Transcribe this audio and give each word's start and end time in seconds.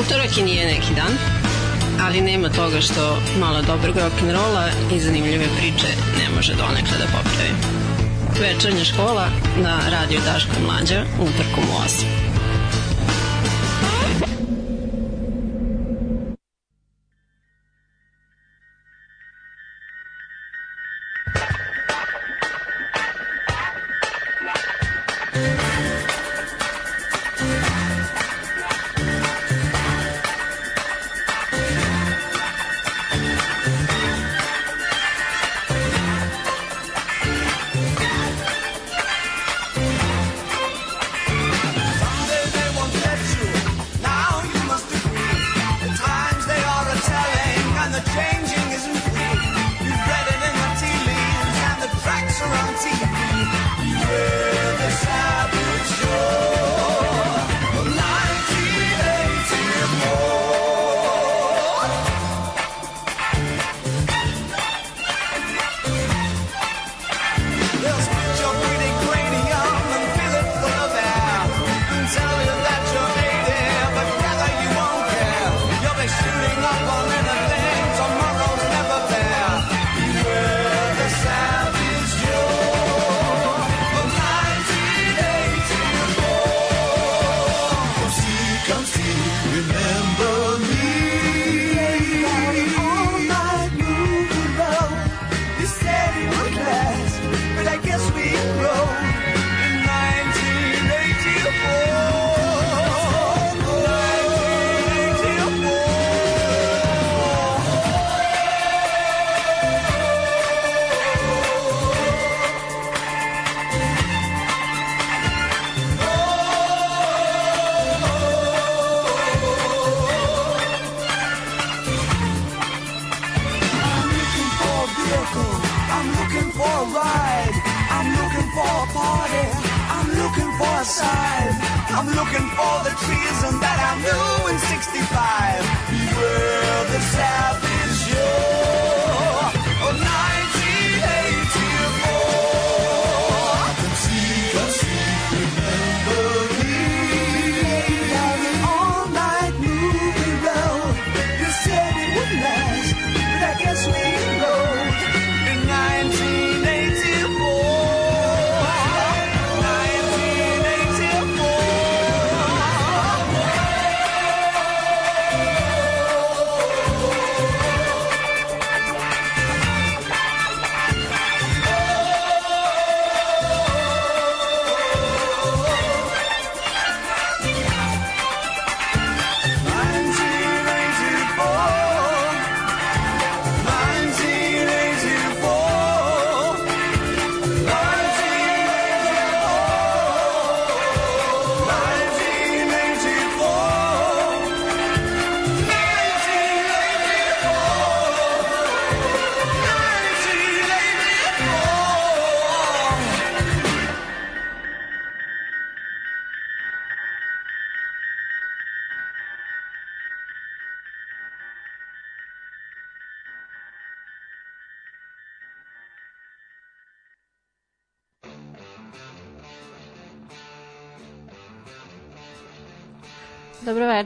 Utorak 0.00 0.38
i 0.38 0.42
nije 0.42 0.66
neki 0.66 0.94
dan, 0.94 1.12
ali 2.02 2.20
nema 2.20 2.48
toga 2.48 2.80
što 2.80 3.18
malo 3.40 3.62
dobrog 3.62 3.96
rock'n'rolla 3.96 4.68
i 4.94 5.00
zanimljive 5.00 5.44
priče 5.56 5.88
ne 6.18 6.34
može 6.36 6.54
donekle 6.54 6.98
da 6.98 7.04
popravi. 7.04 7.52
Večernja 8.40 8.84
škola 8.84 9.28
na 9.62 9.80
radio 9.90 10.20
Daško 10.20 10.52
Mlađa 10.66 11.04
u 11.20 11.24
8. 11.24 12.29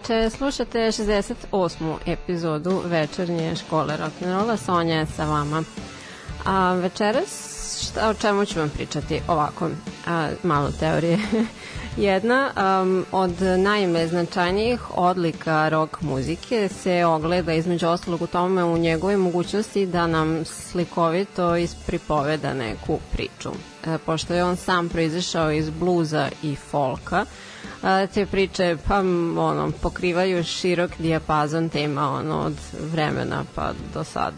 Večer, 0.09 0.31
slušate 0.31 0.78
68. 0.78 1.94
epizodu 2.06 2.82
večernje 2.84 3.56
škole 3.56 3.97
rock'n'rolla, 3.97 4.56
Sonja 4.56 4.97
je 4.97 5.06
sa 5.06 5.25
vama. 5.25 5.62
A 6.44 6.72
večeras, 6.72 7.31
šta, 7.82 8.09
o 8.09 8.15
čemu 8.15 8.44
ću 8.44 8.59
vam 8.59 8.70
pričati? 8.70 9.20
Ovako, 9.28 9.70
a, 10.06 10.28
malo 10.42 10.70
teorije. 10.81 11.19
Jedna 11.97 12.50
um, 12.56 13.06
od 13.12 13.42
najmeznačajnijih 13.59 14.98
odlika 14.98 15.69
rock 15.69 16.00
muzike 16.00 16.69
se 16.69 17.04
ogleda 17.04 17.53
između 17.53 17.88
ostalog 17.88 18.22
u 18.22 18.26
tome 18.26 18.65
u 18.65 18.78
njegove 18.78 19.16
mogućnosti 19.16 19.86
da 19.86 20.06
nam 20.06 20.44
slikovito 20.44 21.56
ispripoveda 21.56 22.54
neku 22.54 22.98
priču. 23.12 23.50
E, 23.86 23.98
pošto 24.06 24.34
je 24.34 24.44
on 24.44 24.56
sam 24.56 24.88
proizašao 24.88 25.53
iz 25.53 25.71
bluza 25.71 26.28
i 26.42 26.56
folka, 26.56 27.25
te 28.15 28.27
priče 28.27 28.77
pa 28.89 28.98
ono 29.36 29.72
pokrivaju 29.72 30.45
širok 30.45 30.91
dijapazon 30.98 31.69
tema 31.69 32.10
ono 32.10 32.39
od 32.39 32.54
vremena 32.83 33.45
pa 33.54 33.72
do 33.95 34.04
sad 34.04 34.34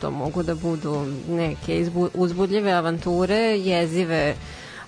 to 0.00 0.10
mogu 0.10 0.42
da 0.42 0.54
budu 0.54 1.06
neke 1.28 1.78
izbu, 1.78 2.08
uzbudljive 2.14 2.72
avanture, 2.72 3.36
jezive 3.58 4.34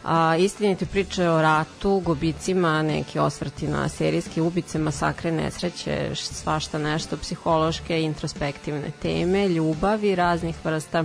a, 0.04 0.36
istinite 0.36 0.86
priče 0.86 1.28
o 1.28 1.42
ratu, 1.42 2.00
gubicima, 2.00 2.82
neki 2.82 3.18
osvrti 3.18 3.66
na 3.68 3.88
serijske 3.88 4.42
ubice, 4.42 4.78
masakre, 4.78 5.32
nesreće, 5.32 6.10
svašta 6.14 6.78
nešto, 6.78 7.16
psihološke, 7.16 8.02
introspektivne 8.02 8.90
teme, 9.02 9.48
ljubavi 9.48 10.14
raznih 10.14 10.56
vrsta 10.64 11.04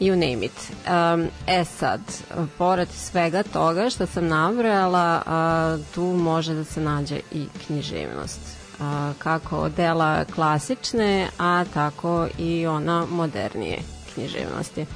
you 0.00 0.16
name 0.16 0.44
it. 0.46 0.72
Um, 0.86 1.28
e 1.46 1.64
sad, 1.64 2.00
pored 2.58 2.88
svega 2.88 3.42
toga 3.42 3.90
što 3.90 4.06
sam 4.06 4.28
nabrojala, 4.28 5.22
a, 5.26 5.78
tu 5.94 6.02
može 6.02 6.54
da 6.54 6.64
se 6.64 6.80
nađe 6.80 7.20
i 7.32 7.46
književnost. 7.66 8.40
A, 8.80 9.12
kako 9.18 9.68
dela 9.68 10.24
klasične, 10.24 11.28
a 11.38 11.64
tako 11.74 12.26
i 12.38 12.66
ona 12.66 13.06
modernije 13.10 13.78
književnosti. 14.14 14.86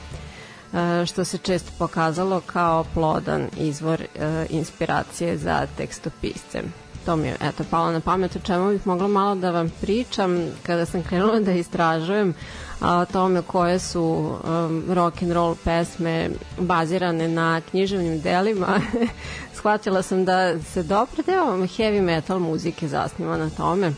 što 1.07 1.25
se 1.25 1.39
često 1.39 1.73
pokazalo 1.79 2.41
kao 2.41 2.85
plodan 2.95 3.49
izvor 3.57 4.03
inspiracije 4.51 5.39
za 5.39 5.67
tekstopisce 5.77 6.63
to 7.07 7.17
mi 7.17 7.29
je 7.29 7.37
eto, 7.41 7.65
palo 7.71 7.93
na 7.93 8.01
pamet 8.01 8.37
o 8.37 8.39
čemu 8.39 8.71
bih 8.71 8.87
mogla 8.87 9.09
malo 9.09 9.35
da 9.35 9.51
vam 9.51 9.71
pričam 9.81 10.47
kada 10.63 10.87
sam 10.87 11.03
krenula 11.03 11.41
da 11.41 11.53
istražujem 11.53 12.31
a, 12.31 12.35
o 12.81 13.05
tome 13.05 13.43
koje 13.43 13.79
su 13.79 14.03
um, 14.03 14.85
rock 14.89 15.23
and 15.23 15.33
roll 15.33 15.55
pesme 15.65 16.31
bazirane 16.59 17.29
na 17.29 17.61
književnim 17.71 18.21
delima. 18.21 18.81
Shvatila 19.55 20.03
sam 20.03 20.25
da 20.25 20.61
se 20.61 20.83
dobro 20.83 21.23
deo 21.27 21.57
heavy 21.57 22.01
metal 22.01 22.39
muzike 22.39 22.89
zasniva 22.89 23.37
na 23.37 23.51
tome. 23.51 23.93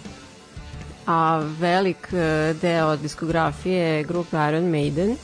A 1.07 1.43
velik 1.59 2.13
e, 2.13 2.55
deo 2.63 2.97
diskografije 2.97 4.05
grupe 4.05 4.37
Iron 4.49 4.71
Maiden 4.71 5.17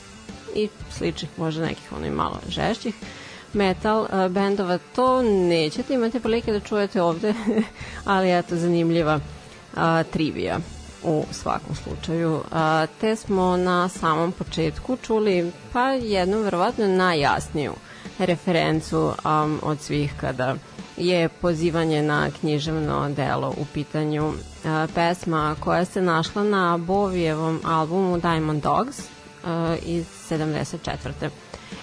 i 0.55 0.69
sličnih 0.91 1.29
možda 1.37 1.65
nekih 1.65 1.93
onih 1.93 2.11
malo 2.11 2.39
žešćih 2.49 2.95
metal 3.53 4.01
uh, 4.01 4.31
bendova. 4.31 4.79
To 4.95 5.21
nećete 5.23 5.93
imati 5.93 6.19
prilike 6.19 6.51
da 6.51 6.59
čujete 6.59 7.01
ovde, 7.01 7.33
ali 8.05 8.37
eto 8.37 8.55
zanimljiva 8.55 9.15
uh, 9.15 9.81
trivija 10.11 10.59
u 11.05 11.25
svakom 11.31 11.75
slučaju. 11.75 12.41
A, 12.51 12.85
te 13.01 13.15
smo 13.15 13.57
na 13.57 13.89
samom 13.89 14.31
početku 14.31 14.97
čuli 14.97 15.51
pa 15.73 15.89
jednu 15.89 16.39
verovatno 16.39 16.87
najjasniju 16.87 17.73
referencu 18.19 18.97
um, 19.25 19.59
od 19.63 19.81
svih 19.81 20.13
kada 20.19 20.55
je 20.97 21.29
pozivanje 21.29 22.01
na 22.01 22.29
književno 22.39 23.09
delo 23.09 23.49
u 23.49 23.65
pitanju 23.73 24.27
uh, 24.27 24.35
pesma 24.95 25.55
koja 25.59 25.85
se 25.85 26.01
našla 26.01 26.43
na 26.43 26.77
Bovijevom 26.77 27.61
albumu 27.65 28.17
Diamond 28.17 28.63
Dogs 28.63 28.99
uh, 28.99 29.07
iz 29.85 30.05
74. 30.29 31.29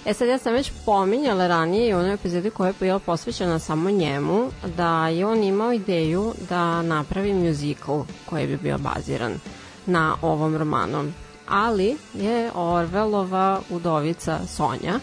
E 0.06 0.14
sad 0.14 0.28
ja 0.28 0.38
sam 0.38 0.52
već 0.52 0.72
pominjala 0.87 1.46
ranije 1.46 1.96
u 1.96 1.99
onoj 1.99 2.14
epizodi 2.14 2.50
koja 2.50 2.69
je 2.69 2.75
bila 2.81 2.99
posvećena 2.99 3.58
samo 3.58 3.90
njemu, 3.90 4.50
da 4.76 5.08
je 5.08 5.26
on 5.26 5.43
imao 5.43 5.72
ideju 5.72 6.34
da 6.49 6.82
napravi 6.82 7.34
musical 7.34 8.04
koji 8.26 8.46
bi 8.46 8.56
bio 8.56 8.78
baziran 8.78 9.32
na 9.87 10.16
ovom 10.22 10.56
romanu. 10.56 11.12
Ali 11.49 11.96
je 12.14 12.50
Orvelova 12.54 13.60
udovica 13.70 14.38
Sonja 14.46 15.00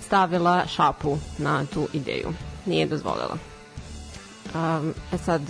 stavila 0.00 0.66
šapu 0.66 1.18
na 1.38 1.64
tu 1.74 1.88
ideju. 1.92 2.28
Nije 2.66 2.86
dozvolila. 2.86 3.36
Um, 4.54 4.94
e 5.12 5.18
sad, 5.18 5.42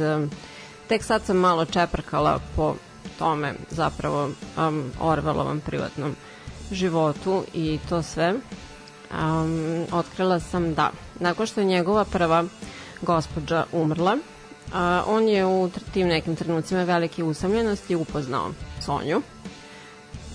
tek 0.88 1.04
sad 1.04 1.22
sam 1.24 1.36
malo 1.36 1.64
čeprkala 1.64 2.40
po 2.56 2.74
tome 3.18 3.54
zapravo 3.70 4.30
um, 4.56 4.90
Orvelovom 5.00 5.60
privatnom 5.60 6.16
životu 6.70 7.44
i 7.54 7.78
to 7.88 8.02
sve, 8.02 8.34
um, 9.10 9.84
otkrila 9.92 10.40
sam 10.40 10.74
da 10.74 10.90
nakon 11.20 11.46
što 11.46 11.60
je 11.60 11.66
njegova 11.66 12.04
prva 12.04 12.44
gospođa 13.02 13.64
umrla, 13.72 14.14
uh, 14.14 14.72
on 15.06 15.28
je 15.28 15.46
u 15.46 15.70
tim 15.94 16.08
nekim 16.08 16.36
trenucima 16.36 16.82
velike 16.82 17.24
usamljenosti 17.24 17.94
upoznao 17.94 18.50
Sonju, 18.80 19.22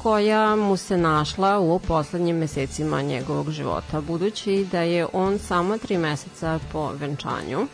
koja 0.03 0.55
mu 0.55 0.77
se 0.77 0.97
našla 0.97 1.59
u 1.59 1.79
poslednjim 1.79 2.37
mesecima 2.37 3.01
njegovog 3.01 3.51
života, 3.51 4.01
budući 4.01 4.67
da 4.71 4.81
je 4.81 5.07
on 5.13 5.39
samo 5.39 5.77
tri 5.77 5.97
meseca 5.97 6.59
po 6.71 6.91
venčanju 6.91 7.59
uh, 7.61 7.65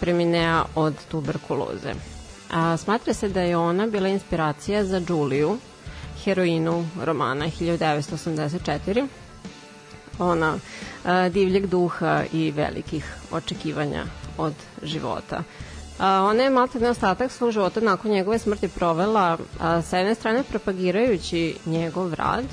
preminea 0.00 0.64
od 0.74 0.94
tuberkuloze. 1.10 1.94
A, 2.54 2.76
smatra 2.76 3.14
se 3.14 3.28
da 3.28 3.40
je 3.40 3.56
ona 3.56 3.86
bila 3.86 4.08
inspiracija 4.08 4.84
za 4.84 5.00
Juliju, 5.08 5.58
heroinu 6.24 6.86
romana 7.02 7.44
1984, 7.44 9.06
ona 10.18 10.58
divljeg 11.30 11.66
duha 11.66 12.24
i 12.32 12.50
velikih 12.50 13.16
očekivanja 13.30 14.04
od 14.38 14.54
života. 14.82 15.42
Ona 16.00 16.42
je 16.42 16.50
malta 16.50 16.90
ostatak 16.90 17.32
svog 17.32 17.50
života 17.50 17.80
nakon 17.80 18.10
njegove 18.10 18.38
smrti 18.38 18.68
provela 18.68 19.38
a, 19.60 19.82
sa 19.82 19.98
jedne 19.98 20.14
strane 20.14 20.42
propagirajući 20.42 21.56
njegov 21.66 22.14
rad, 22.14 22.44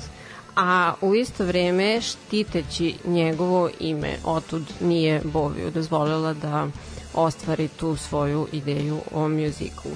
a 0.56 0.94
u 1.00 1.14
isto 1.14 1.44
vreme 1.44 2.00
štiteći 2.00 2.94
njegovo 3.04 3.70
ime. 3.80 4.16
Otud 4.24 4.62
nije 4.80 5.20
Boviju 5.24 5.70
dozvolila 5.70 6.32
da 6.32 6.66
ostvari 7.14 7.68
tu 7.68 7.96
svoju 7.96 8.48
ideju 8.52 9.00
o 9.14 9.28
muziku 9.28 9.88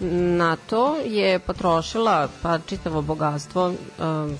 na 0.00 0.56
to 0.56 0.96
je 0.96 1.38
potrošila 1.38 2.28
pa 2.42 2.58
čitavo 2.58 3.02
bogatstvo, 3.02 3.66
um, 3.66 4.38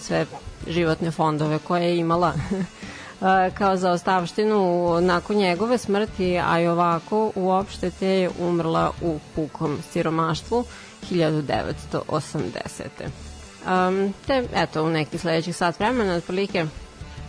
sve 0.00 0.26
životne 0.68 1.10
fondove 1.10 1.58
koje 1.58 1.84
je 1.84 1.98
imala 1.98 2.32
uh, 2.50 3.28
kao 3.54 3.76
za 3.76 3.90
ostavštinu 3.90 5.00
nakon 5.00 5.36
njegove 5.36 5.78
smrti, 5.78 6.38
a 6.38 6.60
i 6.60 6.66
ovako 6.66 7.32
uopšte 7.34 7.90
te 7.90 8.06
je 8.06 8.30
umrla 8.38 8.90
u 9.02 9.18
pukom 9.34 9.78
siromaštvu 9.92 10.64
1980. 11.10 12.84
Um, 13.66 14.14
te, 14.26 14.44
eto, 14.54 14.84
u 14.84 14.90
nekih 14.90 15.20
sledećih 15.20 15.56
sat 15.56 15.78
vremena, 15.78 16.14
otprilike, 16.14 16.66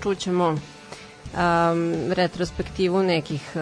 čućemo 0.04 0.56
um, 1.34 2.14
retrospektivu 2.14 3.04
nekih 3.04 3.52
um, 3.56 3.62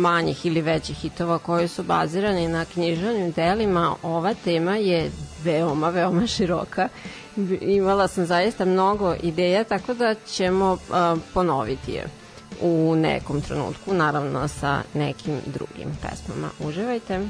manjih 0.00 0.46
ili 0.46 0.60
većih 0.60 0.96
hitova 0.96 1.38
koji 1.38 1.68
su 1.68 1.82
bazirani 1.82 2.48
na 2.48 2.64
književnim 2.64 3.30
delima. 3.32 3.94
Ova 4.02 4.34
tema 4.34 4.76
je 4.76 5.10
veoma, 5.44 5.88
veoma 5.88 6.26
široka. 6.26 6.88
Imala 7.60 8.08
sam 8.08 8.26
zaista 8.26 8.64
mnogo 8.64 9.14
ideja, 9.22 9.64
tako 9.64 9.94
da 9.94 10.14
ćemo 10.14 10.72
uh, 10.72 10.78
ponoviti 11.34 11.92
je 11.92 12.06
u 12.60 12.94
nekom 12.96 13.40
trenutku, 13.40 13.94
naravno 13.94 14.48
sa 14.48 14.82
nekim 14.94 15.34
drugim 15.46 15.98
pesmama. 16.02 16.48
Uživajte! 16.60 17.20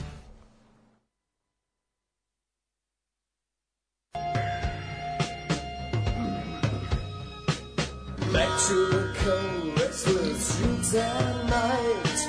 Back 8.33 9.14
cold, 9.25 9.81
restless 9.81 10.55
streets 10.55 10.95
at 10.95 11.47
night. 11.49 12.21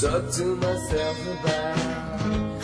Talk 0.00 0.30
to 0.38 0.44
myself 0.56 1.18
about 1.40 2.57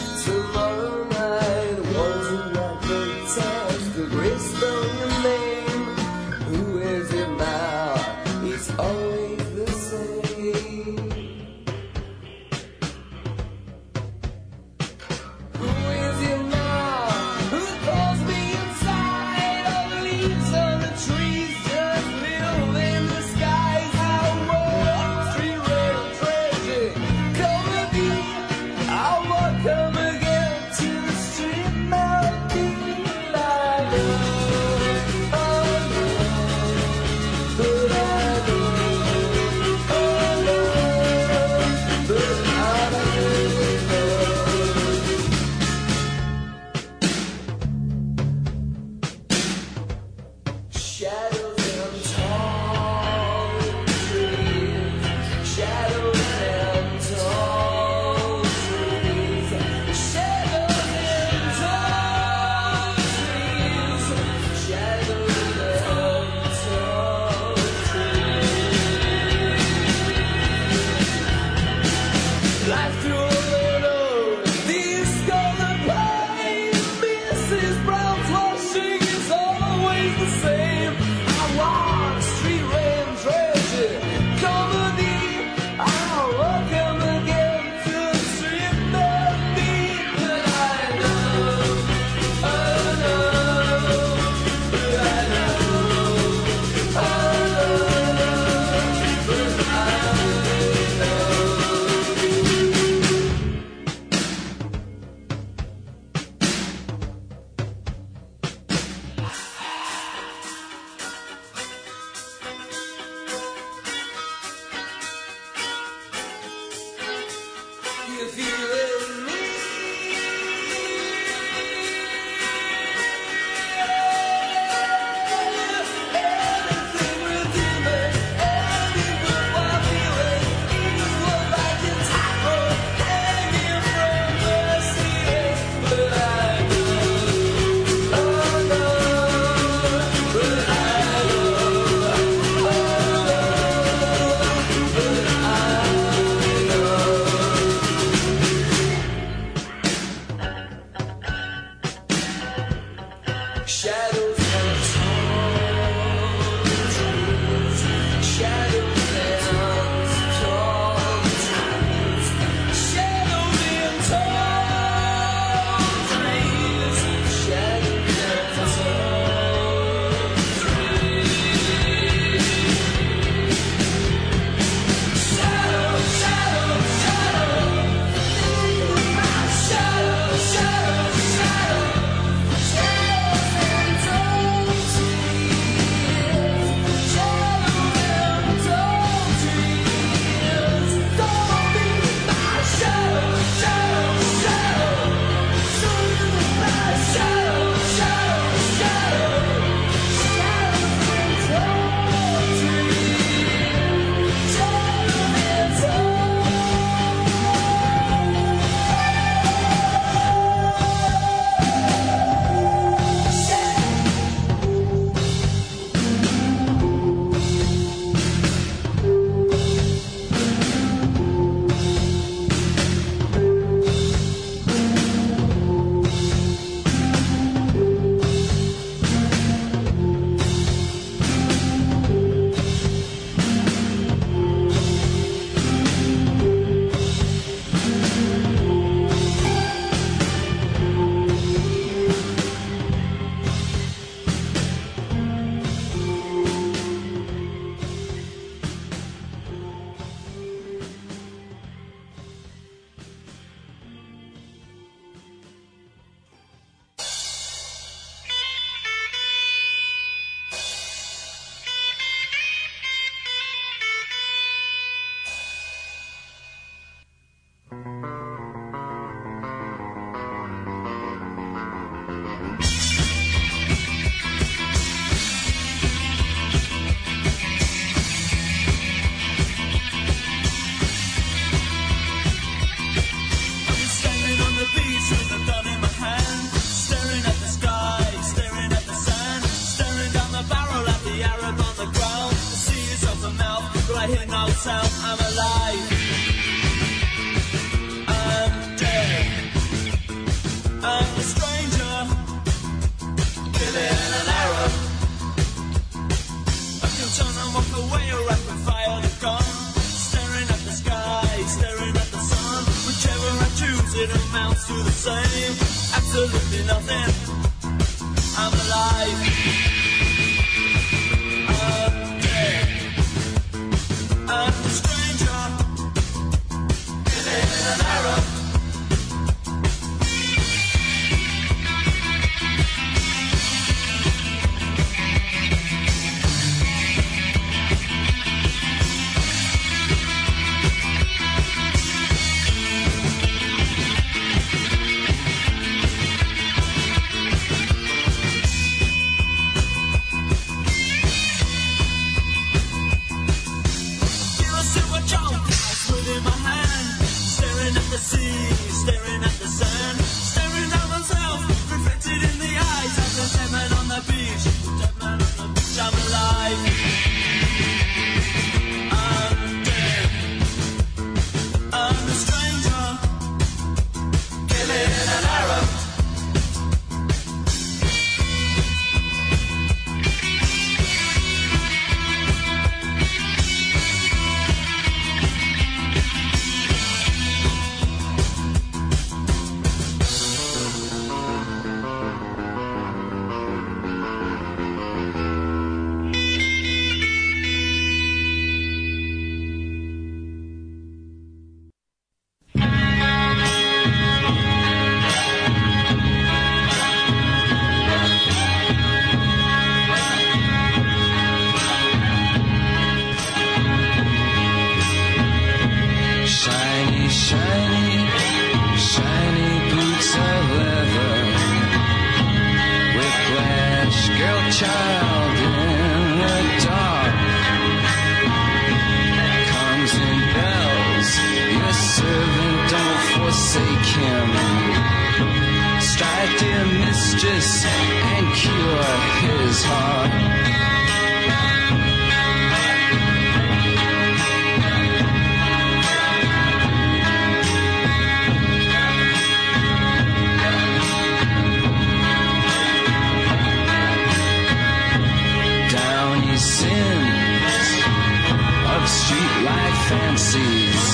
streetlight 459.01 459.77
fancies. 459.91 460.85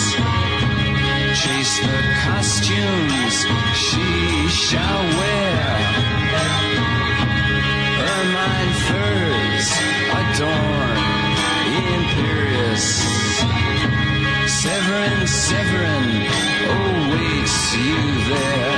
Chase 1.40 1.76
the 1.86 2.00
costumes 2.24 3.36
she 3.84 4.08
shall 4.48 5.02
wear. 5.18 5.60
Ermine 8.12 8.74
furs 8.86 9.68
adorn 10.20 10.98
the 11.68 11.80
imperious. 11.98 12.86
Severin, 14.60 15.26
Severin 15.26 16.06
awaits 16.76 17.58
you 17.76 18.00
there. 18.28 18.69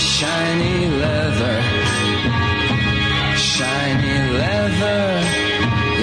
shiny 0.00 0.88
leather, 0.88 1.60
shiny 3.36 4.16
leather 4.32 5.02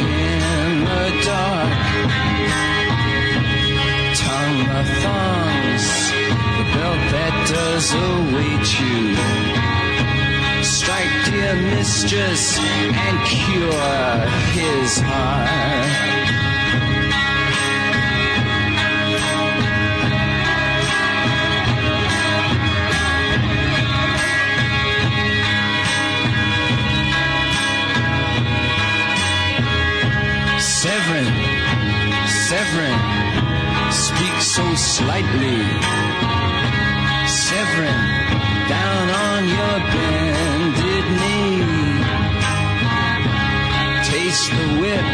in 0.06 0.84
the 0.86 1.06
dark. 1.26 1.74
Tongue 4.22 4.60
the 4.74 4.84
thongs, 5.02 5.88
the 6.58 6.66
belt 6.74 7.02
that 7.14 7.36
does 7.50 7.88
await 8.10 8.68
you. 8.82 9.18
Strike, 10.64 11.16
dear 11.26 11.56
mistress, 11.56 12.60
and 12.60 13.18
cure 13.26 14.14
his 14.54 15.00
heart. 15.00 16.47
Severin, 32.58 33.00
speak 33.92 34.42
so 34.42 34.66
slightly. 34.74 35.62
Severin, 37.28 38.02
down 38.68 39.06
on 39.26 39.42
your 39.48 39.78
bended 39.94 41.06
knee. 41.20 41.62
Taste 44.10 44.50
the 44.50 44.68
whip 44.82 45.08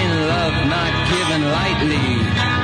in 0.00 0.10
love 0.32 0.56
not 0.66 0.92
given 1.12 1.42
lightly. 1.58 2.55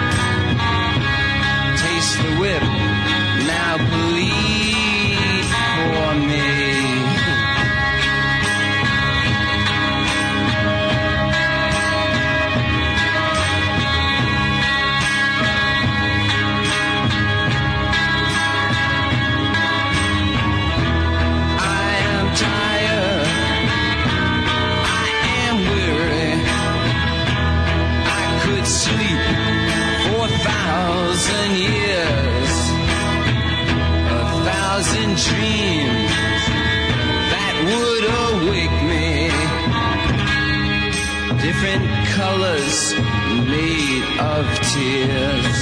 different 41.63 42.09
colors 42.09 42.93
made 43.47 44.03
of 44.19 44.45
tears. 44.73 45.59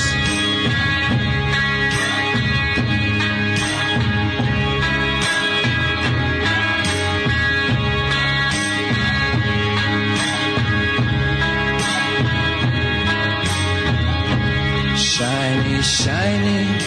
Shiny, 14.96 15.82
shiny, 15.82 16.78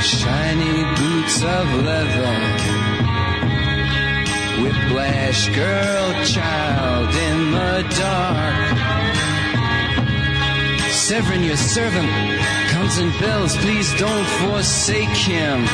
shiny 0.00 0.84
boots 0.96 1.42
of 1.44 1.84
leather 1.84 2.59
splash 4.90 5.48
girl 5.50 6.24
child 6.24 7.14
in 7.14 7.52
the 7.52 7.94
dark. 7.96 8.78
Severin, 10.90 11.44
your 11.44 11.56
servant, 11.56 12.10
comes 12.70 12.98
and 12.98 13.12
bells. 13.20 13.56
Please 13.58 13.88
don't 14.00 14.26
forsake 14.42 15.16
him. 15.16 15.64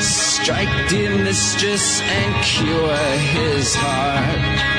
Strike, 0.00 0.88
dear 0.88 1.18
mistress, 1.18 2.00
and 2.00 2.44
cure 2.44 2.96
his 3.18 3.74
heart. 3.74 4.73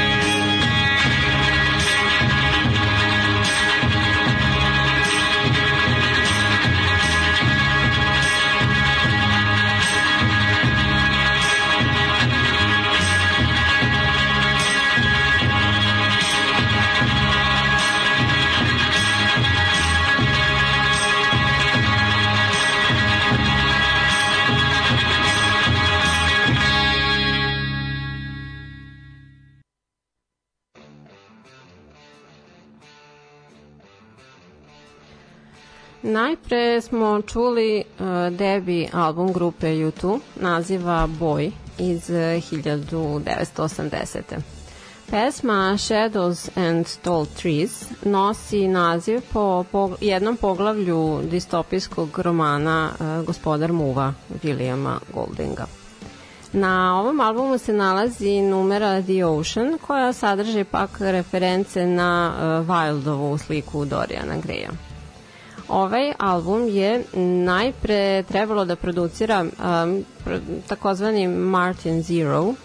najpre 36.15 36.81
smo 36.81 37.21
čuli 37.21 37.83
uh, 37.83 38.05
debi 38.37 38.87
album 38.93 39.33
grupe 39.33 39.67
U2 39.67 40.19
naziva 40.35 41.07
Boy 41.19 41.51
iz 41.77 42.09
e, 42.09 42.41
1980. 42.51 44.21
Pesma 45.11 45.77
Shadows 45.77 46.49
and 46.57 46.85
Tall 47.01 47.25
Trees 47.25 47.85
nosi 48.05 48.67
naziv 48.67 49.21
po, 49.33 49.65
po 49.71 49.95
jednom 50.01 50.37
poglavlju 50.37 51.19
distopijskog 51.31 52.19
romana 52.19 52.91
uh, 52.99 53.25
Gospodar 53.25 53.73
muva 53.73 54.13
Williama 54.43 54.99
Goldinga. 55.13 55.65
Na 56.53 56.99
ovom 56.99 57.19
albumu 57.19 57.57
se 57.57 57.73
nalazi 57.73 58.41
numera 58.41 59.01
The 59.01 59.25
Ocean 59.25 59.77
koja 59.87 60.13
sadrže 60.13 60.63
pak 60.63 60.89
reference 61.01 61.85
na 61.85 62.33
uh, 62.33 62.69
Wildovu 62.69 63.37
sliku 63.37 63.85
Doriana 63.85 64.37
Greja. 64.43 64.69
Ovaj 65.69 66.13
album 66.19 66.67
je 66.67 67.03
najpre 67.45 68.23
trebalo 68.23 68.65
da 68.65 68.75
producira 68.75 69.41
um, 69.41 70.05
takozvani 70.67 71.27
Martin 71.27 72.01
Zero, 72.01 72.41
uh, 72.43 72.55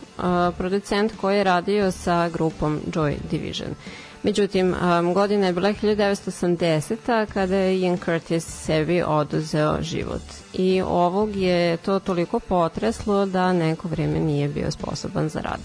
producent 0.59 1.13
koji 1.21 1.37
je 1.37 1.45
radio 1.45 1.91
sa 1.91 2.29
grupom 2.29 2.81
Joy 2.87 3.15
Division. 3.31 3.75
Međutim, 4.23 4.75
um, 4.75 5.15
godina 5.15 5.47
je 5.47 5.53
bila 5.53 5.69
1980. 5.69 7.27
kada 7.27 7.57
je 7.57 7.81
Ian 7.81 7.99
Curtis 7.99 8.45
sebi 8.45 9.03
oduzeo 9.07 9.83
život. 9.83 10.23
I 10.53 10.83
ovog 10.83 11.37
je 11.37 11.77
to 11.77 11.99
toliko 11.99 12.41
potreslo 12.41 13.27
da 13.27 13.53
neko 13.53 13.89
vreme 13.89 14.19
nije 14.21 14.49
bio 14.49 14.71
sposoban 14.71 15.29
za 15.29 15.41
rad. 15.41 15.61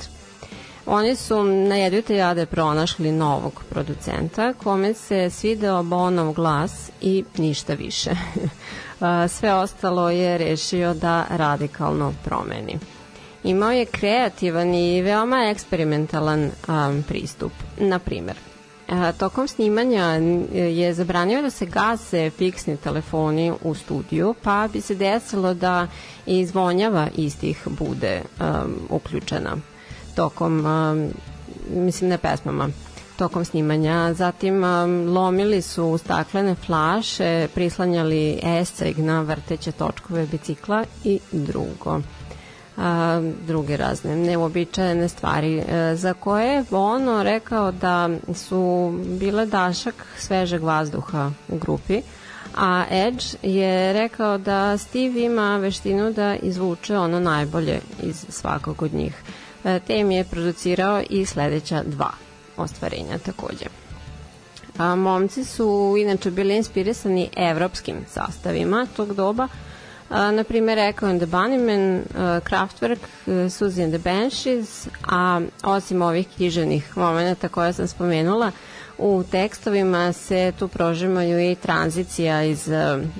Oni 0.85 1.15
su 1.15 1.43
na 1.43 1.75
jedu 1.75 2.13
jade 2.13 2.45
pronašli 2.45 3.11
novog 3.11 3.63
producenta 3.69 4.53
kome 4.53 4.93
se 4.93 5.29
svideo 5.29 5.83
Bonov 5.83 6.33
glas 6.33 6.91
i 7.01 7.23
ništa 7.37 7.73
više. 7.73 8.11
Sve 9.35 9.53
ostalo 9.53 10.09
je 10.09 10.37
rešio 10.37 10.93
da 10.93 11.25
radikalno 11.29 12.13
promeni. 12.23 12.79
Imao 13.43 13.71
je 13.71 13.85
kreativan 13.85 14.73
i 14.73 15.01
veoma 15.01 15.49
eksperimentalan 15.49 16.43
um, 16.67 17.03
pristup. 17.07 17.51
Na 17.79 17.99
primer, 17.99 18.35
tokom 19.17 19.47
snimanja 19.47 20.05
je 20.53 20.93
zabranio 20.93 21.41
da 21.41 21.49
se 21.49 21.65
gase 21.65 22.29
fiksni 22.29 22.77
telefoni 22.77 23.53
u 23.63 23.75
studiju, 23.75 24.35
pa 24.41 24.69
bi 24.73 24.81
se 24.81 24.95
desilo 24.95 25.53
da 25.53 25.87
i 26.25 26.45
zvonjava 26.45 27.07
istih 27.15 27.67
bude 27.67 28.21
um, 28.39 28.75
uključena 28.89 29.57
tokom, 30.15 30.65
mislim 31.69 32.09
na 32.09 32.17
pesmama, 32.17 32.69
tokom 33.17 33.45
snimanja. 33.45 34.13
Zatim 34.13 34.63
lomili 35.13 35.61
su 35.61 35.97
staklene 35.97 36.55
flaše, 36.55 37.47
prislanjali 37.53 38.39
esceg 38.43 38.97
na 38.97 39.21
vrteće 39.21 39.71
točkove 39.71 40.25
bicikla 40.25 40.83
i 41.03 41.19
drugo 41.31 42.01
a, 42.77 43.21
druge 43.47 43.77
razne 43.77 44.15
neobičajene 44.15 45.07
stvari 45.09 45.57
e, 45.57 45.95
za 45.95 46.13
koje 46.13 46.53
je 46.53 46.63
ono 46.71 47.23
rekao 47.23 47.71
da 47.71 48.09
su 48.33 48.93
bile 49.19 49.45
dašak 49.45 49.95
svežeg 50.17 50.63
vazduha 50.63 51.31
u 51.49 51.57
grupi 51.57 52.01
a 52.55 52.85
Edge 52.89 53.23
je 53.43 53.93
rekao 53.93 54.37
da 54.37 54.77
Steve 54.77 55.21
ima 55.21 55.57
veštinu 55.57 56.11
da 56.13 56.35
izvuče 56.35 56.97
ono 56.97 57.19
najbolje 57.19 57.79
iz 58.03 58.25
svakog 58.29 58.81
od 58.81 58.93
njih. 58.93 59.23
E, 59.65 59.79
te 59.79 59.95
im 59.95 60.11
je 60.11 60.23
producirao 60.23 61.01
i 61.09 61.25
sledeća 61.25 61.83
dva 61.85 62.11
ostvarenja 62.57 63.17
takođe. 63.17 63.65
A, 64.77 64.95
momci 64.95 65.43
su 65.45 65.95
inače 65.99 66.31
bili 66.31 66.55
inspirisani 66.55 67.29
evropskim 67.35 67.95
sastavima 68.09 68.87
tog 68.95 69.13
doba, 69.13 69.47
a, 70.09 70.31
na 70.31 70.43
primjer 70.43 70.77
Echo 70.79 71.05
and 71.05 71.19
the 71.19 71.27
Bunnymen, 71.27 71.99
uh, 71.99 72.05
Kraftwerk, 72.43 72.97
uh, 73.25 73.33
Suzy 73.49 73.83
and 73.83 73.93
the 73.93 74.11
Banshees, 74.11 74.87
a 75.07 75.41
osim 75.63 76.01
ovih 76.01 76.27
književnih 76.35 76.97
momenta 76.97 77.47
koje 77.49 77.73
sam 77.73 77.87
spomenula, 77.87 78.51
u 78.97 79.23
tekstovima 79.23 80.13
se 80.13 80.53
tu 80.59 80.67
prožimaju 80.67 81.51
i 81.51 81.55
tranzicija 81.55 82.43
iz 82.43 82.69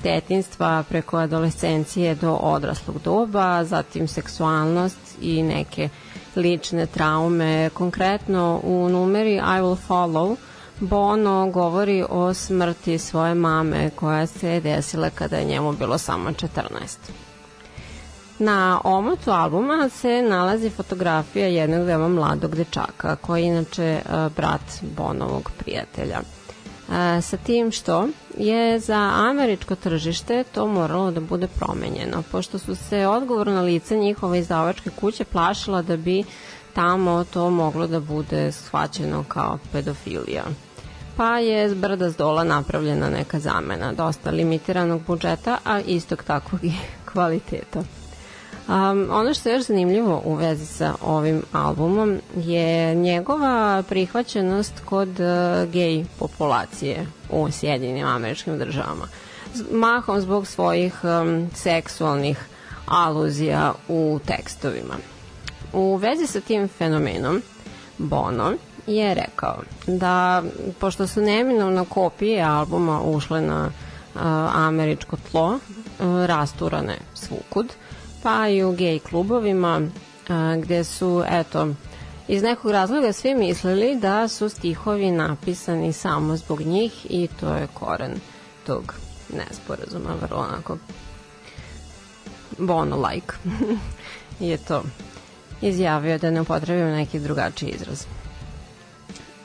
detinstva 0.03 0.84
preko 0.89 1.17
adolescencije 1.17 2.15
do 2.15 2.34
odraslog 2.34 3.01
doba, 3.03 3.63
zatim 3.63 4.08
seksualnost 4.08 4.97
i 5.21 5.43
neke 5.43 5.89
lične 6.35 6.85
traume. 6.85 7.69
Konkretno 7.69 8.59
u 8.63 8.89
numeri 8.89 9.35
I 9.35 9.41
Will 9.61 9.77
Follow 9.87 10.35
Bono 10.79 11.49
govori 11.49 12.03
o 12.09 12.33
smrti 12.33 12.97
svoje 12.97 13.33
mame 13.35 13.89
koja 13.89 14.27
se 14.27 14.59
desila 14.59 15.09
kada 15.09 15.37
je 15.37 15.45
njemu 15.45 15.73
bilo 15.73 15.97
samo 15.97 16.29
14. 16.29 16.61
Na 18.39 18.81
omotu 18.83 19.31
albuma 19.31 19.89
se 19.89 20.21
nalazi 20.21 20.69
fotografija 20.69 21.47
jednog 21.47 21.85
veoma 21.85 22.07
mladog 22.07 22.55
dečaka, 22.55 23.15
koji 23.15 23.41
je 23.41 23.47
inače 23.47 23.83
e, 23.83 24.01
brat 24.35 24.61
Bonovog 24.97 25.51
prijatelja. 25.57 26.19
Sa 27.21 27.37
tim 27.37 27.71
što 27.71 28.07
je 28.37 28.79
za 28.79 29.11
američko 29.13 29.75
tržište 29.75 30.43
to 30.43 30.67
moralo 30.67 31.11
da 31.11 31.19
bude 31.19 31.47
promenjeno, 31.47 32.23
pošto 32.31 32.59
su 32.59 32.75
se 32.75 33.07
odgovorna 33.07 33.61
lica 33.61 33.95
njihove 33.95 34.39
izdavačke 34.39 34.89
kuće 34.89 35.25
plašila 35.25 35.81
da 35.81 35.97
bi 35.97 36.23
tamo 36.73 37.23
to 37.23 37.49
moglo 37.49 37.87
da 37.87 37.99
bude 37.99 38.51
shvaćeno 38.51 39.23
kao 39.27 39.57
pedofilija 39.71 40.43
pa 41.17 41.39
je 41.39 41.69
s 41.69 41.73
brda 41.73 42.09
s 42.09 42.17
dola 42.17 42.43
napravljena 42.43 43.09
neka 43.09 43.39
zamena, 43.39 43.93
dosta 43.93 44.31
limitiranog 44.31 45.01
budžeta, 45.07 45.57
a 45.65 45.79
istog 45.79 46.23
takvog 46.23 46.63
i 46.63 46.73
kvaliteta. 47.11 47.83
Um, 48.67 49.08
ono 49.12 49.34
što 49.34 49.49
je 49.49 49.56
još 49.56 49.65
zanimljivo 49.65 50.21
u 50.25 50.34
vezi 50.34 50.65
sa 50.65 50.95
ovim 51.01 51.43
albumom 51.51 52.19
je 52.36 52.95
njegova 52.95 53.84
prihvaćenost 53.89 54.73
kod 54.86 55.10
uh, 55.10 55.71
gej 55.71 56.06
populacije 56.19 57.06
u 57.30 57.51
Sjedinim 57.51 58.08
američkim 58.08 58.58
državama. 58.58 59.08
Mahom 59.71 60.21
zbog 60.21 60.47
svojih 60.47 60.93
um, 61.04 61.49
seksualnih 61.54 62.38
aluzija 62.86 63.73
u 63.88 64.19
tekstovima. 64.25 64.95
U 65.73 65.95
vezi 65.95 66.28
sa 66.28 66.39
tim 66.39 66.67
fenomenom, 66.67 67.41
Bono 67.97 68.54
je 68.88 69.13
rekao 69.13 69.58
da 69.88 70.43
pošto 70.80 71.08
su 71.08 71.21
neminovno 71.21 71.86
kopije 71.86 72.43
albuma 72.43 73.01
ušle 73.01 73.41
na 73.41 73.65
uh, 73.65 74.21
američko 74.56 75.17
tlo, 75.32 75.47
uh, 75.54 76.25
rasturane 76.25 76.97
svukud, 77.13 77.73
pa 78.25 78.47
i 78.47 78.63
u 78.63 78.71
gej 78.71 78.99
klubovima 78.99 79.77
uh, 79.77 80.63
gde 80.63 80.83
su, 80.83 81.23
eto, 81.29 81.67
iz 82.27 82.43
nekog 82.43 82.71
razloga 82.71 83.13
svi 83.13 83.35
mislili 83.35 83.95
da 83.95 84.27
su 84.27 84.49
stihovi 84.49 85.11
napisani 85.11 85.93
samo 85.93 86.38
zbog 86.38 86.61
njih 86.61 87.05
i 87.09 87.27
to 87.39 87.55
je 87.55 87.67
koren 87.73 88.19
tog 88.65 88.93
nesporazuma, 89.33 90.09
vrlo 90.21 90.38
onako 90.38 90.77
Bono-like 92.57 93.33
je 94.49 94.57
to 94.57 94.83
izjavio 95.61 96.17
da 96.17 96.31
ne 96.31 96.41
upotrebimo 96.41 96.89
neki 96.89 97.19
drugačiji 97.19 97.69
izraz. 97.69 98.05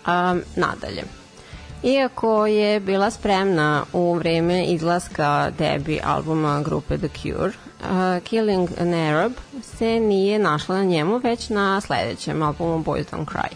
Um, 0.07 0.43
nadalje. 0.57 1.05
Iako 1.83 2.47
je 2.47 2.81
bila 2.81 3.11
spremna 3.11 3.85
u 3.93 4.14
vreme 4.14 4.64
izlaska 4.64 5.51
debi 5.59 6.01
albuma 6.05 6.62
grupe 6.62 6.99
The 6.99 7.09
Cure, 7.23 7.53
uh, 7.83 8.23
Killing 8.25 8.71
an 8.81 8.95
Arab 8.95 9.33
se 9.62 10.01
nije 10.01 10.38
našla 10.38 10.77
na 10.77 10.85
njemu, 10.85 11.19
već 11.19 11.49
na 11.49 11.81
sledećem 11.81 12.43
albumu 12.43 12.85
Boys 12.85 13.05
Don't 13.12 13.27
Cry. 13.27 13.49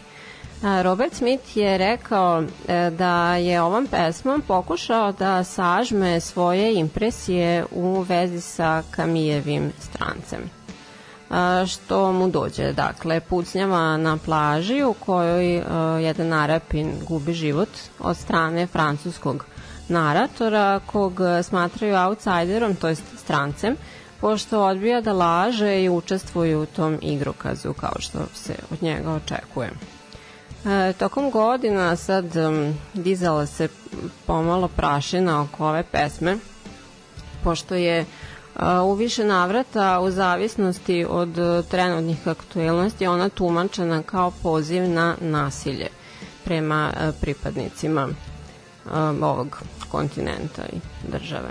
Robert 0.82 1.14
Smith 1.14 1.56
je 1.56 1.78
rekao 1.78 2.38
uh, 2.38 2.46
da 2.98 3.36
je 3.36 3.62
ovom 3.62 3.86
pesmom 3.86 4.42
pokušao 4.48 5.12
da 5.12 5.44
sažme 5.44 6.20
svoje 6.20 6.74
impresije 6.74 7.64
u 7.70 8.00
vezi 8.00 8.40
sa 8.40 8.82
Kamijevim 8.90 9.72
strancem 9.80 10.40
što 11.66 12.12
mu 12.12 12.28
dođe. 12.28 12.72
Dakle, 12.72 13.20
pucnjava 13.20 13.96
na 13.96 14.18
plaži 14.24 14.82
u 14.82 14.92
kojoj 14.92 15.62
jedan 16.04 16.28
narapin 16.28 16.92
gubi 17.08 17.32
život 17.32 17.68
od 17.98 18.16
strane 18.16 18.66
francuskog 18.66 19.44
naratora 19.88 20.80
kog 20.86 21.20
smatraju 21.42 21.96
outsiderom, 21.96 22.74
to 22.74 22.88
jest 22.88 23.02
strancem, 23.18 23.76
pošto 24.24 24.60
odbija 24.60 25.00
da 25.00 25.12
laže 25.12 25.82
i 25.82 25.88
učestvuje 25.88 26.56
u 26.56 26.66
tom 26.66 26.98
igrokazu 27.02 27.72
kao 27.72 27.92
što 27.98 28.18
se 28.34 28.54
od 28.70 28.82
njega 28.82 29.10
očekuje. 29.12 29.70
E, 30.66 30.92
tokom 30.92 31.30
godina 31.30 31.96
sad 31.96 32.36
um, 32.36 32.74
dizala 32.94 33.46
se 33.46 33.68
pomalo 34.26 34.68
prašina 34.68 35.42
oko 35.42 35.66
ove 35.68 35.82
pesme, 35.82 36.36
pošto 37.42 37.74
je 37.74 38.04
u 38.84 38.94
više 38.94 39.24
navrata 39.24 40.00
u 40.00 40.10
zavisnosti 40.10 41.06
od 41.10 41.38
e, 41.38 41.62
trenutnih 41.62 42.28
aktuelnosti 42.28 43.06
ona 43.06 43.28
tumačena 43.28 44.02
kao 44.02 44.30
poziv 44.32 44.88
na 44.88 45.16
nasilje 45.20 45.88
prema 46.44 46.90
e, 46.96 47.12
pripadnicima 47.20 48.08
e, 48.08 48.90
ovog 49.22 49.62
kontinenta 49.90 50.62
i 50.72 50.76
države. 51.10 51.50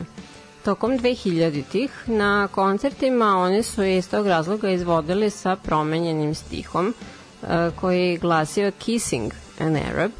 Tokom 0.65 0.91
2000-ih 0.99 1.91
na 2.07 2.47
koncertima 2.47 3.37
oni 3.37 3.63
su 3.63 3.83
iz 3.83 4.09
tog 4.09 4.27
razloga 4.27 4.69
izvodili 4.69 5.29
sa 5.29 5.55
promenjenim 5.55 6.35
stihom 6.35 6.93
koji 7.75 8.17
glasio 8.17 8.71
Kissing 8.71 9.31
an 9.59 9.75
Arab. 9.75 10.11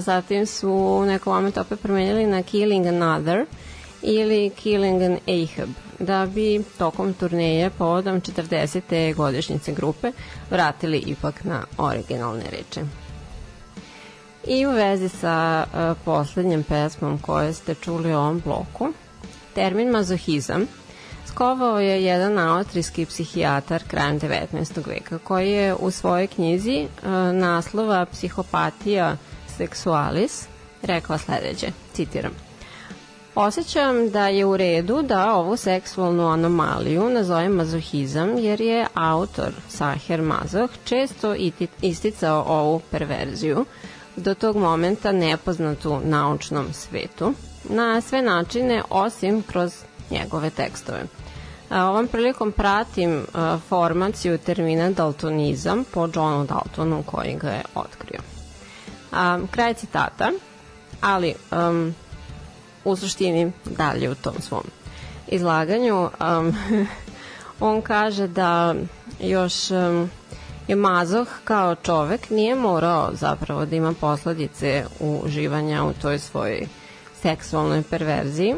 Zatim 0.00 0.46
su 0.46 0.70
u 0.70 1.04
nekom 1.06 1.34
momentu 1.34 1.60
opet 1.60 1.80
promenjali 1.80 2.26
na 2.26 2.42
Killing 2.42 2.86
Another 2.86 3.46
ili 4.02 4.50
Killing 4.50 5.02
an 5.02 5.18
Ahab, 5.28 5.68
da 5.98 6.26
bi 6.26 6.64
tokom 6.78 7.14
turneje 7.14 7.70
povodom 7.70 8.20
40. 8.20 9.14
godišnjice 9.14 9.72
grupe 9.72 10.12
vratili 10.50 10.98
ipak 10.98 11.44
na 11.44 11.64
originalne 11.78 12.44
reči. 12.50 12.80
I 14.46 14.66
u 14.66 14.70
vezi 14.70 15.08
sa 15.08 15.64
uh, 15.66 15.96
poslednjim 16.04 16.62
pesmom 16.62 17.18
koje 17.18 17.52
ste 17.52 17.74
čuli 17.74 18.14
u 18.14 18.18
ovom 18.18 18.40
bloku, 18.44 18.92
termin 19.54 19.90
mazohizam 19.90 20.66
skovao 21.26 21.80
je 21.80 22.04
jedan 22.04 22.38
austrijski 22.38 23.06
psihijatar 23.06 23.82
krajem 23.88 24.20
19. 24.20 24.86
veka 24.86 25.18
koji 25.18 25.50
je 25.50 25.74
u 25.74 25.90
svojoj 25.90 26.26
knjizi 26.26 26.86
uh, 26.86 27.10
naslova 27.34 28.06
Psihopatija 28.06 29.16
sexualis 29.58 30.46
rekao 30.82 31.18
sledeće, 31.18 31.72
citiram– 31.92 32.32
Osećam 33.34 34.10
da 34.10 34.28
je 34.28 34.44
u 34.44 34.56
redu 34.56 35.02
da 35.02 35.34
ovu 35.34 35.56
seksualnu 35.56 36.28
anomaliju 36.28 37.10
nazovem 37.10 37.52
mazohizam 37.52 38.38
jer 38.38 38.60
je 38.60 38.86
autor 38.94 39.52
Saher 39.68 40.22
Mazoh 40.22 40.70
često 40.84 41.34
isticao 41.82 42.44
ovu 42.48 42.80
perverziju 42.90 43.64
do 44.16 44.34
tog 44.34 44.56
momenta 44.56 45.12
nepoznatu 45.12 46.00
naučnom 46.04 46.72
svetu 46.72 47.34
na 47.64 48.00
sve 48.00 48.22
načine 48.22 48.82
osim 48.90 49.42
kroz 49.42 49.72
njegove 50.10 50.50
tekstove. 50.50 51.02
Ovom 51.70 52.06
prilikom 52.06 52.52
pratim 52.52 53.26
formaciju 53.68 54.38
termina 54.38 54.90
daltonizam 54.90 55.84
po 55.94 56.08
Johnu 56.14 56.44
Daltonu 56.44 57.02
koji 57.06 57.34
ga 57.34 57.48
je 57.48 57.62
otkrio. 57.74 58.20
Kraj 59.50 59.74
citata, 59.74 60.30
ali 61.00 61.34
um, 61.50 61.94
u 62.84 62.96
suštini 62.96 63.52
dalje 63.64 64.10
u 64.10 64.14
tom 64.14 64.34
svom 64.40 64.64
izlaganju. 65.28 66.02
Um, 66.02 66.56
on 67.60 67.82
kaže 67.82 68.26
da 68.26 68.74
još 69.20 69.70
um, 69.70 70.10
je 70.68 70.76
Mazoh 70.76 71.28
kao 71.44 71.74
čovek 71.74 72.30
nije 72.30 72.54
morao 72.54 73.10
zapravo 73.12 73.66
da 73.66 73.76
ima 73.76 73.94
posledice 74.00 74.84
uživanja 75.00 75.84
u 75.84 75.92
toj 75.92 76.18
svojoj 76.18 76.66
seksualnoj 77.22 77.82
perverziji, 77.82 78.54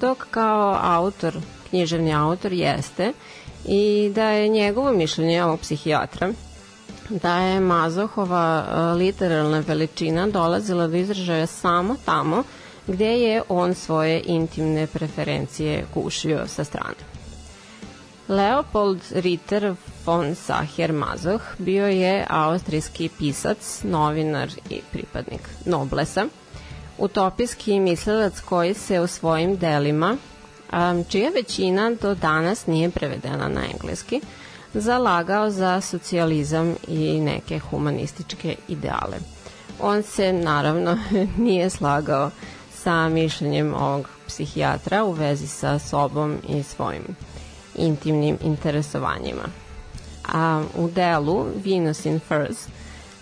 dok 0.00 0.26
kao 0.30 0.78
autor, 0.82 1.36
književni 1.70 2.14
autor 2.14 2.52
jeste 2.52 3.12
i 3.64 4.12
da 4.14 4.30
je 4.30 4.48
njegovo 4.48 4.92
mišljenje 4.92 5.44
ovog 5.44 5.60
psihijatra 5.60 6.32
da 7.10 7.36
je 7.36 7.60
Mazohova 7.60 8.64
literalna 8.94 9.58
veličina 9.58 10.26
dolazila 10.26 10.86
do 10.86 10.96
izražaja 10.96 11.46
samo 11.46 11.96
tamo 12.04 12.42
gde 12.86 13.20
je 13.20 13.42
on 13.48 13.74
svoje 13.74 14.22
intimne 14.26 14.86
preferencije 14.86 15.84
kušio 15.94 16.46
sa 16.46 16.64
strane. 16.64 16.94
Leopold 18.28 19.00
Ritter 19.10 19.74
von 20.06 20.34
Sacher-Masoch 20.34 21.40
bio 21.58 21.86
je 21.86 22.26
austrijski 22.28 23.08
pisac, 23.18 23.80
novinar 23.84 24.50
i 24.70 24.80
pripadnik 24.92 25.40
Noblesa, 25.66 26.26
utopijski 27.00 27.80
mislilac 27.80 28.40
koji 28.40 28.74
se 28.74 29.00
u 29.00 29.06
svojim 29.06 29.56
delima, 29.56 30.16
čija 31.08 31.30
većina 31.34 31.90
do 32.02 32.14
danas 32.14 32.66
nije 32.66 32.90
prevedena 32.90 33.48
na 33.48 33.60
engleski, 33.72 34.20
zalagao 34.74 35.50
za 35.50 35.80
socijalizam 35.80 36.74
i 36.88 37.20
neke 37.20 37.58
humanističke 37.58 38.56
ideale. 38.68 39.16
On 39.80 40.02
se 40.02 40.32
naravno 40.32 40.98
nije 41.46 41.70
slagao 41.70 42.30
sa 42.74 43.08
mišljenjem 43.08 43.74
ovog 43.74 44.08
psihijatra 44.26 45.04
u 45.04 45.12
vezi 45.12 45.46
sa 45.46 45.78
sobom 45.78 46.36
i 46.48 46.62
svojim 46.62 47.02
intimnim 47.76 48.38
interesovanjima. 48.44 49.44
A 50.32 50.62
u 50.76 50.88
delu 50.88 51.46
Venus 51.64 52.04
in 52.04 52.20
Furs 52.20 52.68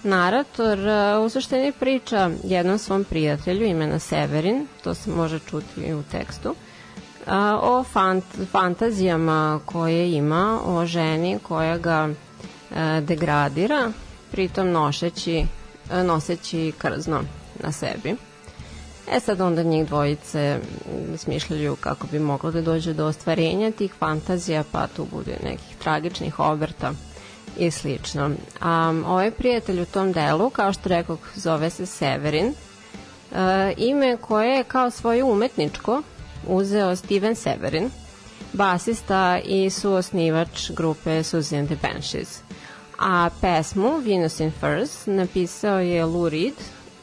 narator 0.09 0.79
uh, 0.79 1.27
u 1.27 1.29
suštini 1.29 1.73
priča 1.73 2.31
jednom 2.45 2.79
svom 2.79 3.05
prijatelju 3.05 3.67
imena 3.67 3.99
Severin, 3.99 4.67
to 4.85 4.95
se 4.95 5.11
može 5.11 5.39
čuti 5.39 5.81
i 5.81 5.95
u 5.95 6.03
tekstu, 6.03 6.55
a, 7.27 7.59
o 7.63 7.85
fant 7.85 8.25
fantazijama 8.53 9.61
koje 9.65 10.13
ima 10.13 10.61
o 10.65 10.87
ženi 10.87 11.39
koja 11.43 11.79
ga 11.79 12.09
a, 12.75 13.01
degradira, 13.01 13.93
pritom 14.31 14.71
nošeći, 14.71 15.45
noseći 16.05 16.73
krzno 16.79 17.21
na 17.63 17.73
sebi. 17.73 18.17
E 19.13 19.21
sad 19.21 19.41
onda 19.41 19.63
njih 19.63 19.87
dvojice 19.87 20.59
smišljaju 21.17 21.77
kako 21.77 22.07
bi 22.07 22.19
moglo 22.19 22.51
da 22.51 22.61
dođe 22.63 22.93
do 22.93 23.07
ostvarenja 23.07 23.71
tih 23.71 23.93
fantazija, 23.99 24.65
pa 24.73 24.87
tu 24.87 25.07
bude 25.13 25.37
nekih 25.45 25.77
tragičnih 25.77 26.39
obrta 26.41 26.93
i 27.57 27.71
slično. 27.71 28.31
A 28.61 28.95
ovaj 29.07 29.31
prijatelj 29.31 29.81
u 29.81 29.87
tom 29.87 30.13
delu, 30.13 30.51
kao 30.51 30.73
što 30.73 30.89
rekao, 30.89 31.17
zove 31.35 31.71
se 31.71 31.87
Severin, 31.87 32.47
e, 32.47 32.55
ime 33.77 34.17
koje 34.17 34.57
je 34.57 34.65
kao 34.65 34.91
svoje 34.91 35.25
umetničko 35.25 36.03
uzeo 36.47 36.97
Steven 36.97 37.35
Severin, 37.35 37.91
basista 38.53 39.39
i 39.45 39.71
suosnivač 39.71 40.71
grupe 40.71 41.23
Suzy 41.23 41.59
and 41.59 41.69
the 41.69 41.77
Banshees. 41.83 42.41
A 42.99 43.31
pesmu 43.41 43.99
Venus 43.99 44.41
in 44.41 44.53
Furs 44.61 45.07
napisao 45.07 45.79
je 45.79 46.05
Lou 46.05 46.29
Reed 46.29 46.55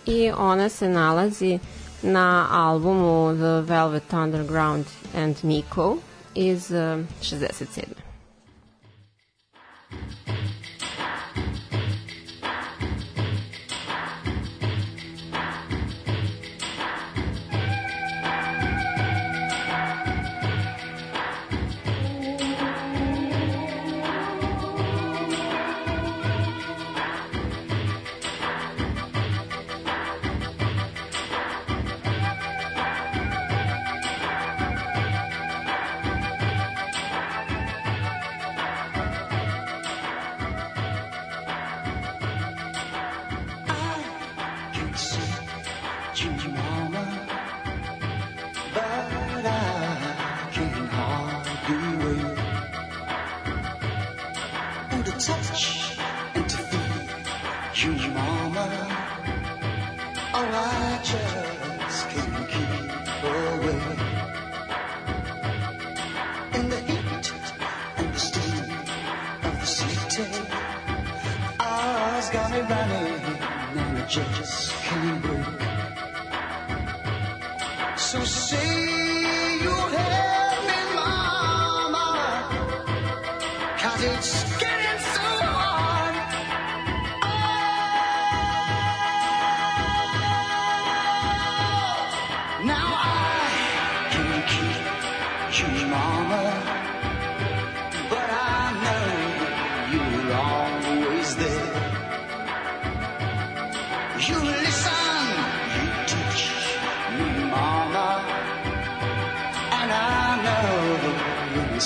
i 0.05 0.31
ona 0.38 0.69
se 0.69 0.89
nalazi 0.89 1.60
na 2.01 2.47
albumu 2.51 3.34
The 3.34 3.73
Velvet 3.73 4.13
Underground 4.13 4.86
and 5.15 5.36
Nico 5.43 5.97
iz 6.36 6.71
uh, 6.71 6.77
67. 7.21 8.05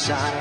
side. 0.10 0.39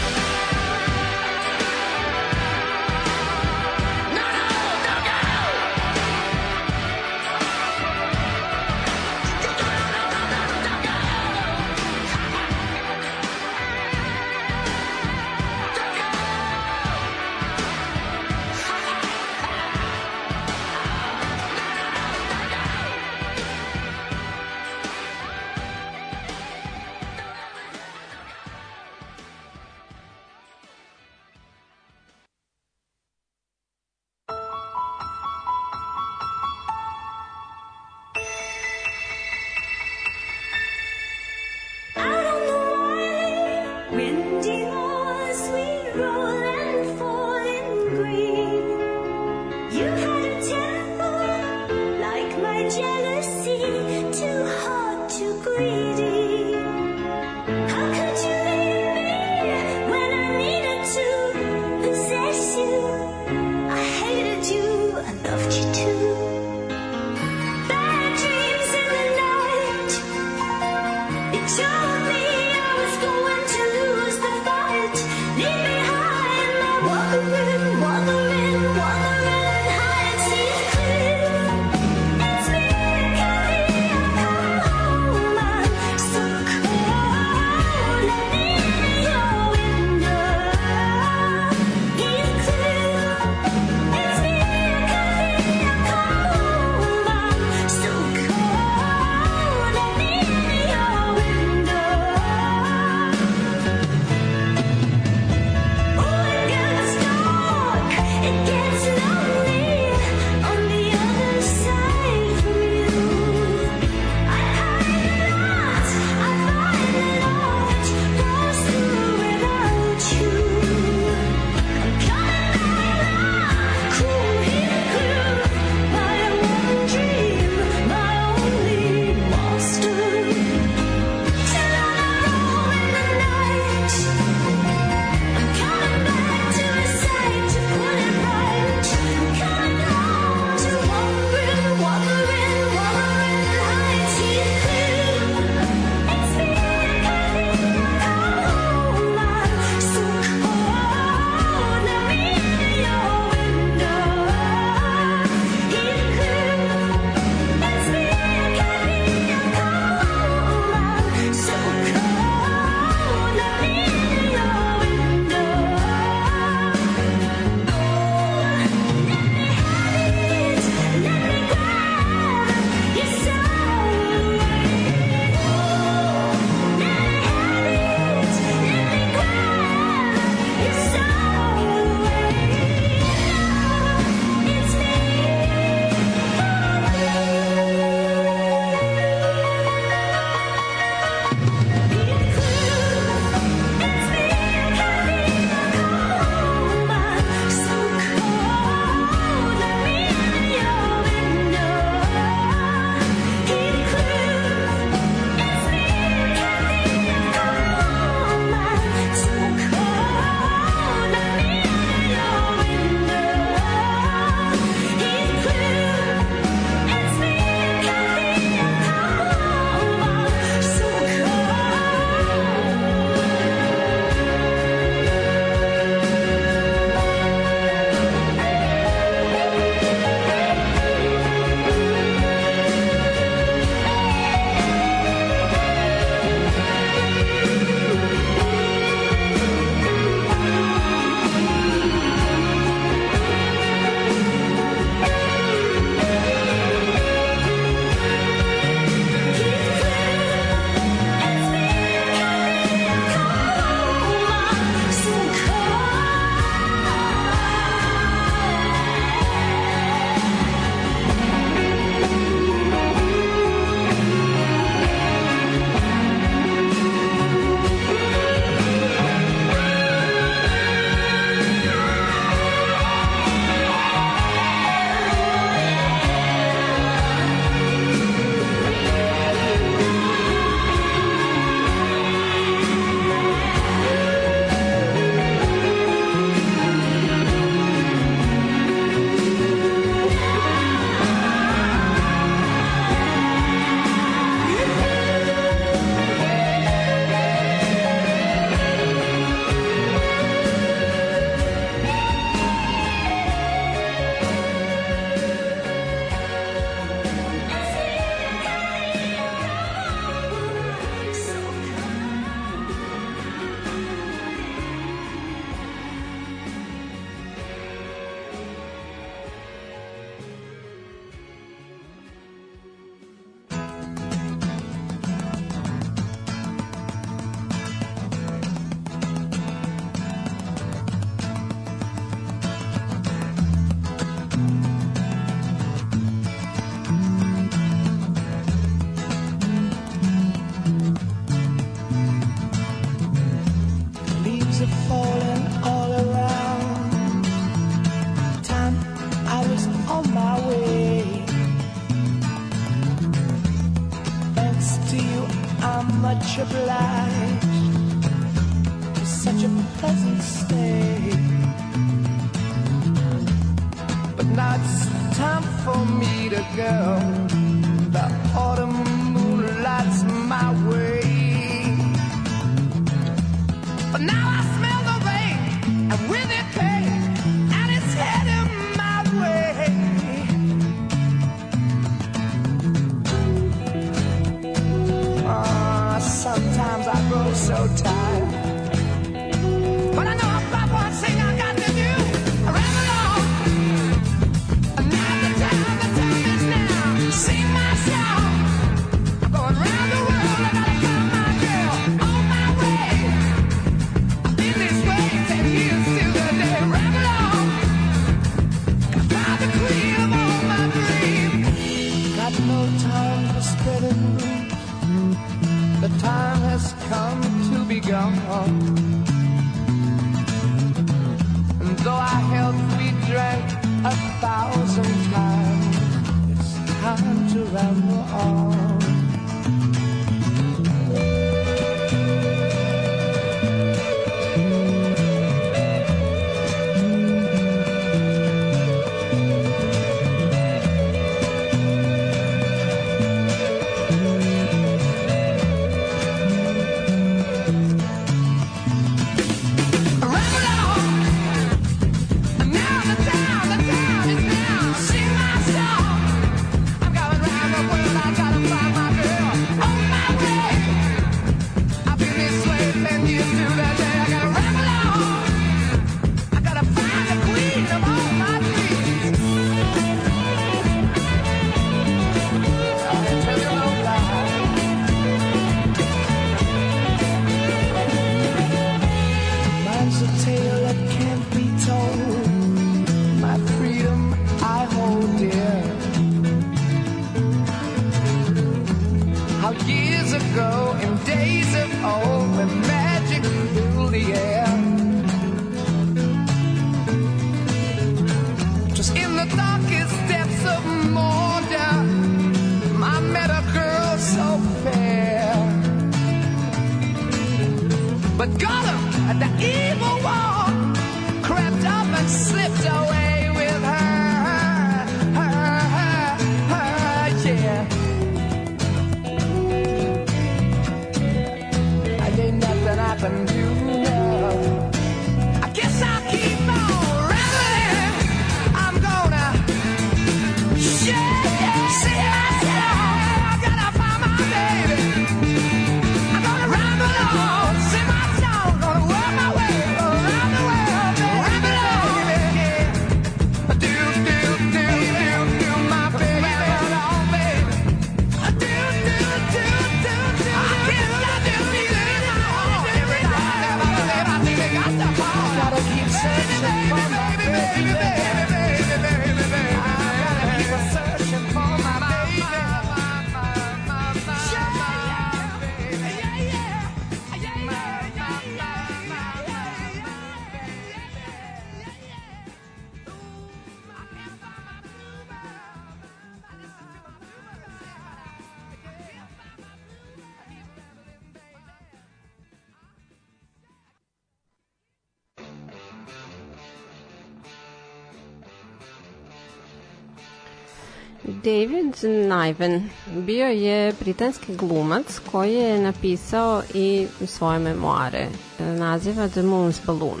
Niven. 592.16 592.70
Bio 592.86 593.26
je 593.26 593.72
britanski 593.80 594.36
glumac 594.36 595.00
koji 595.12 595.34
je 595.34 595.58
napisao 595.58 596.42
i 596.54 596.86
svoje 597.06 597.38
memoare, 597.38 598.08
e, 598.38 598.44
naziva 598.44 599.08
The 599.08 599.22
Moon's 599.22 599.66
Balloon, 599.66 600.00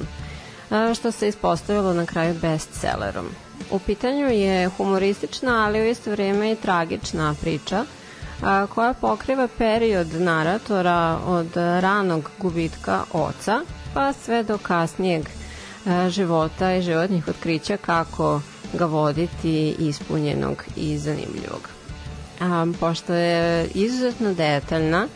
e, 0.70 0.94
što 0.94 1.10
se 1.10 1.28
ispostavilo 1.28 1.94
na 1.94 2.06
kraju 2.06 2.34
bestsellerom. 2.42 3.26
U 3.70 3.78
pitanju 3.78 4.28
je 4.28 4.68
humoristična, 4.68 5.64
ali 5.66 5.80
u 5.80 5.84
isto 5.84 6.10
vrijeme 6.10 6.52
i 6.52 6.56
tragična 6.56 7.34
priča, 7.40 7.84
e, 7.84 8.66
koja 8.74 8.94
pokriva 8.94 9.48
period 9.58 10.14
naratora 10.14 11.18
od 11.26 11.56
ranog 11.56 12.30
gubitka 12.38 13.02
oca 13.12 13.60
pa 13.94 14.12
sve 14.12 14.42
do 14.42 14.58
kasnijeg 14.58 15.28
života 16.08 16.74
i 16.74 16.82
životnih 16.82 17.28
otkrića 17.28 17.76
kako 17.76 18.40
ga 18.72 18.84
voditi 18.84 19.74
ispunjenog 19.78 20.64
i 20.76 20.98
zanimljivog 20.98 21.71
um, 22.42 22.74
pošto 22.74 23.14
je 23.14 23.68
izuzetno 23.74 24.34
detaljna, 24.34 25.06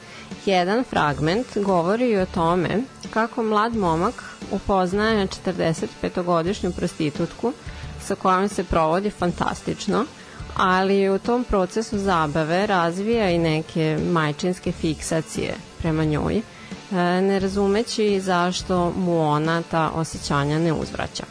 jedan 0.46 0.84
fragment 0.84 1.46
govori 1.56 2.16
o 2.16 2.26
tome 2.26 2.68
kako 3.10 3.42
mlad 3.42 3.76
momak 3.76 4.14
upoznaje 4.50 5.26
45-godišnju 5.26 6.72
prostitutku 6.72 7.52
sa 8.00 8.14
kojom 8.14 8.48
se 8.48 8.64
provodi 8.64 9.10
fantastično, 9.10 10.04
ali 10.56 11.08
u 11.10 11.18
tom 11.18 11.44
procesu 11.44 11.98
zabave 11.98 12.66
razvija 12.66 13.30
i 13.30 13.38
neke 13.38 13.98
majčinske 14.04 14.72
fiksacije 14.72 15.54
prema 15.78 16.04
njoj, 16.04 16.36
e, 16.36 16.42
ne 17.20 17.38
razumeći 17.38 18.20
zašto 18.20 18.92
mu 18.92 19.20
ona 19.22 19.62
ta 19.62 19.90
osjećanja 19.90 20.58
ne 20.58 20.72
uzvraća. 20.72 21.24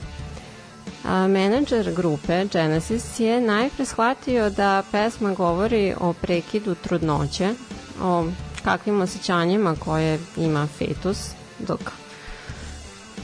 A, 1.07 1.27
menadžer 1.27 1.93
grupe 1.93 2.45
Genesis 2.45 3.19
je 3.19 3.41
najpre 3.41 3.85
shvatio 3.85 4.49
da 4.49 4.83
pesma 4.91 5.33
govori 5.33 5.93
o 5.99 6.13
prekidu 6.13 6.75
trudnoće, 6.75 7.53
o 8.01 8.25
kakvim 8.63 9.01
osjećanjima 9.01 9.75
koje 9.75 10.19
ima 10.37 10.67
fetus 10.67 11.29
dok 11.59 11.79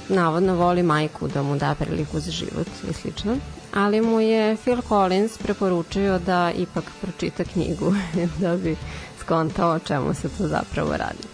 navodno 0.10 0.56
voli 0.56 0.84
majku 0.84 1.28
da 1.28 1.44
mu 1.44 1.56
da 1.56 1.76
priliku 1.76 2.20
za 2.20 2.32
život 2.32 2.68
i 2.90 2.94
slično. 2.94 3.36
Ali 3.74 4.02
mu 4.02 4.20
je 4.20 4.58
Phil 4.58 4.82
Collins 4.88 5.38
preporučio 5.38 6.20
da 6.20 6.52
ipak 6.52 6.84
pročita 7.02 7.44
knjigu 7.44 7.94
da 8.42 8.58
bi 8.58 8.76
skontao 9.20 9.72
o 9.72 9.80
čemu 9.80 10.14
se 10.14 10.30
to 10.30 10.48
zapravo 10.48 10.92
radi. 10.92 11.28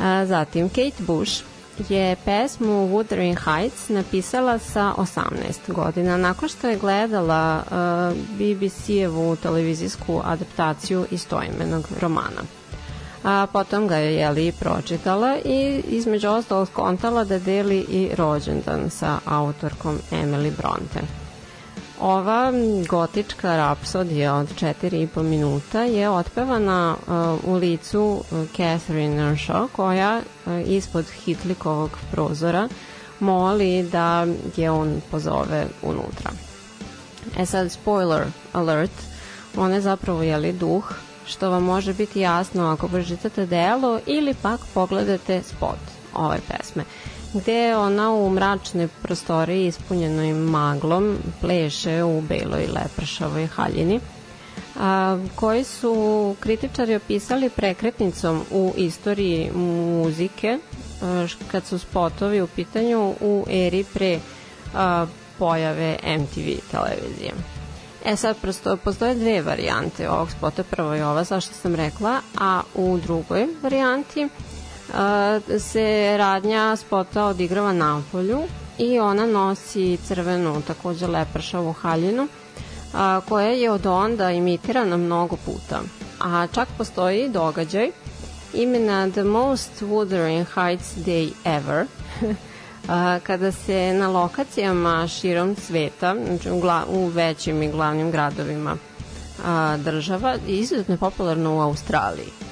A, 0.00 0.26
zatim 0.26 0.68
Kate 0.68 1.02
Bush 1.06 1.42
je 1.88 2.16
pesmu 2.24 2.88
Wuthering 2.88 3.38
Heights 3.44 3.88
napisala 3.88 4.58
sa 4.58 4.94
18 4.96 5.72
godina 5.72 6.16
nakon 6.16 6.48
što 6.48 6.68
je 6.68 6.78
gledala 6.78 7.62
uh, 7.62 8.16
BBC-evu 8.38 9.36
televizijsku 9.36 10.20
adaptaciju 10.24 11.06
istoimenog 11.10 11.88
romana. 12.00 12.42
A 13.24 13.46
potom 13.52 13.88
ga 13.88 13.96
je 13.96 14.14
jeli 14.14 14.52
pročitala 14.52 15.36
i 15.44 15.82
između 15.88 16.28
ostalog 16.28 16.68
skontala 16.68 17.24
da 17.24 17.38
deli 17.38 17.78
i 17.78 18.10
rođendan 18.16 18.90
sa 18.90 19.18
autorkom 19.24 19.98
Emily 20.10 20.52
Bronte. 20.56 21.17
Ova 22.00 22.52
gotička 22.88 23.56
rapsodija 23.56 24.34
od 24.34 24.54
4,5 24.54 25.22
minuta 25.22 25.82
je 25.82 26.10
otpevana 26.10 26.96
uh, 26.96 27.50
u 27.50 27.54
licu 27.54 28.02
uh, 28.30 28.48
Catherine 28.56 29.16
Earnshaw 29.22 29.68
koja 29.72 30.16
uh, 30.46 30.52
ispod 30.68 31.06
Hitlikovog 31.24 31.90
prozora 32.10 32.68
moli 33.20 33.82
da 33.82 34.26
je 34.56 34.70
on 34.70 35.00
pozove 35.10 35.66
unutra. 35.82 36.30
E 37.38 37.46
sad, 37.46 37.72
spoiler 37.72 38.26
alert, 38.52 39.02
on 39.56 39.72
je 39.72 39.80
zapravo 39.80 40.22
jeli 40.22 40.52
duh, 40.52 40.92
što 41.26 41.50
vam 41.50 41.62
može 41.64 41.94
biti 41.94 42.20
jasno 42.20 42.66
ako 42.66 42.88
pročitate 42.88 43.46
delo 43.46 44.00
ili 44.06 44.34
pak 44.34 44.60
pogledate 44.74 45.42
spot 45.42 45.78
ove 46.14 46.38
pesme 46.48 46.84
gde 47.34 47.76
ona 47.76 48.12
u 48.12 48.30
mračnoj 48.30 48.88
prostoriji 49.02 49.66
ispunjenoj 49.66 50.32
maglom 50.32 51.08
pleše 51.40 52.02
u 52.04 52.20
beloj 52.20 52.66
lepršavoj 52.66 53.46
haljini 53.46 54.00
a, 54.80 55.18
koji 55.34 55.64
su 55.64 55.94
kritičari 56.40 56.94
opisali 56.94 57.50
prekretnicom 57.50 58.40
u 58.50 58.72
istoriji 58.76 59.50
muzike 59.54 60.58
a, 61.02 61.26
kad 61.50 61.64
su 61.66 61.78
spotovi 61.78 62.40
u 62.40 62.46
pitanju 62.46 63.14
u 63.20 63.44
eri 63.50 63.84
pre 63.94 64.18
a, 64.74 65.06
pojave 65.38 65.96
MTV 66.18 66.48
televizije. 66.70 67.32
E 68.04 68.16
sad, 68.16 68.36
prosto, 68.36 68.76
postoje 68.76 69.14
dve 69.14 69.42
varijante 69.42 70.10
ovog 70.10 70.30
spota. 70.30 70.62
Prvo 70.64 70.94
je 70.94 71.06
ova, 71.06 71.24
zašto 71.24 71.54
sam 71.54 71.74
rekla, 71.74 72.20
a 72.38 72.60
u 72.74 72.98
drugoj 72.98 73.46
varijanti 73.62 74.28
se 75.58 76.16
radnja 76.18 76.76
spota 76.76 77.24
odigrava 77.24 77.72
na 77.72 78.02
polju 78.12 78.42
i 78.78 78.98
ona 78.98 79.26
nosi 79.26 79.98
crvenu, 80.04 80.62
takođe 80.66 81.06
lepršavu 81.06 81.72
haljinu, 81.72 82.28
a, 82.94 83.20
koja 83.28 83.48
je 83.48 83.70
od 83.70 83.86
onda 83.86 84.30
imitirana 84.30 84.96
mnogo 84.96 85.36
puta. 85.36 85.80
A 86.20 86.46
čak 86.54 86.68
postoji 86.78 87.28
događaj 87.28 87.90
imena 88.54 89.10
The 89.10 89.24
Most 89.24 89.82
Wuthering 89.82 90.44
Heights 90.54 90.96
Day 90.96 91.32
Ever, 91.44 91.86
a, 92.88 93.18
kada 93.22 93.52
se 93.52 93.92
na 93.92 94.08
lokacijama 94.08 95.08
širom 95.08 95.56
sveta, 95.56 96.14
znači 96.26 96.50
u, 96.50 96.60
gla, 96.60 96.84
u 96.88 97.06
većim 97.06 97.62
i 97.62 97.70
glavnim 97.70 98.10
gradovima 98.10 98.76
a, 99.44 99.76
država, 99.76 100.36
izuzetno 100.46 100.94
je 100.94 100.98
popularno 100.98 101.56
u 101.56 101.60
Australiji 101.60 102.47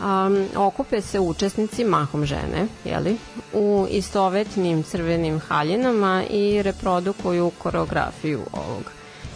um, 0.00 0.46
okupe 0.56 1.00
se 1.00 1.20
učesnici, 1.20 1.84
mahom 1.84 2.24
žene, 2.24 2.66
jeli, 2.84 3.16
u 3.52 3.86
istovetnim 3.90 4.82
crvenim 4.82 5.40
haljinama 5.40 6.22
i 6.30 6.62
reprodukuju 6.62 7.50
koreografiju 7.58 8.40
ovog 8.52 8.90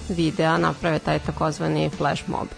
videa, 0.09 0.59
naprave 0.59 0.99
taj 0.99 1.19
takozvani 1.19 1.91
flash 1.91 2.29
mob. 2.29 2.49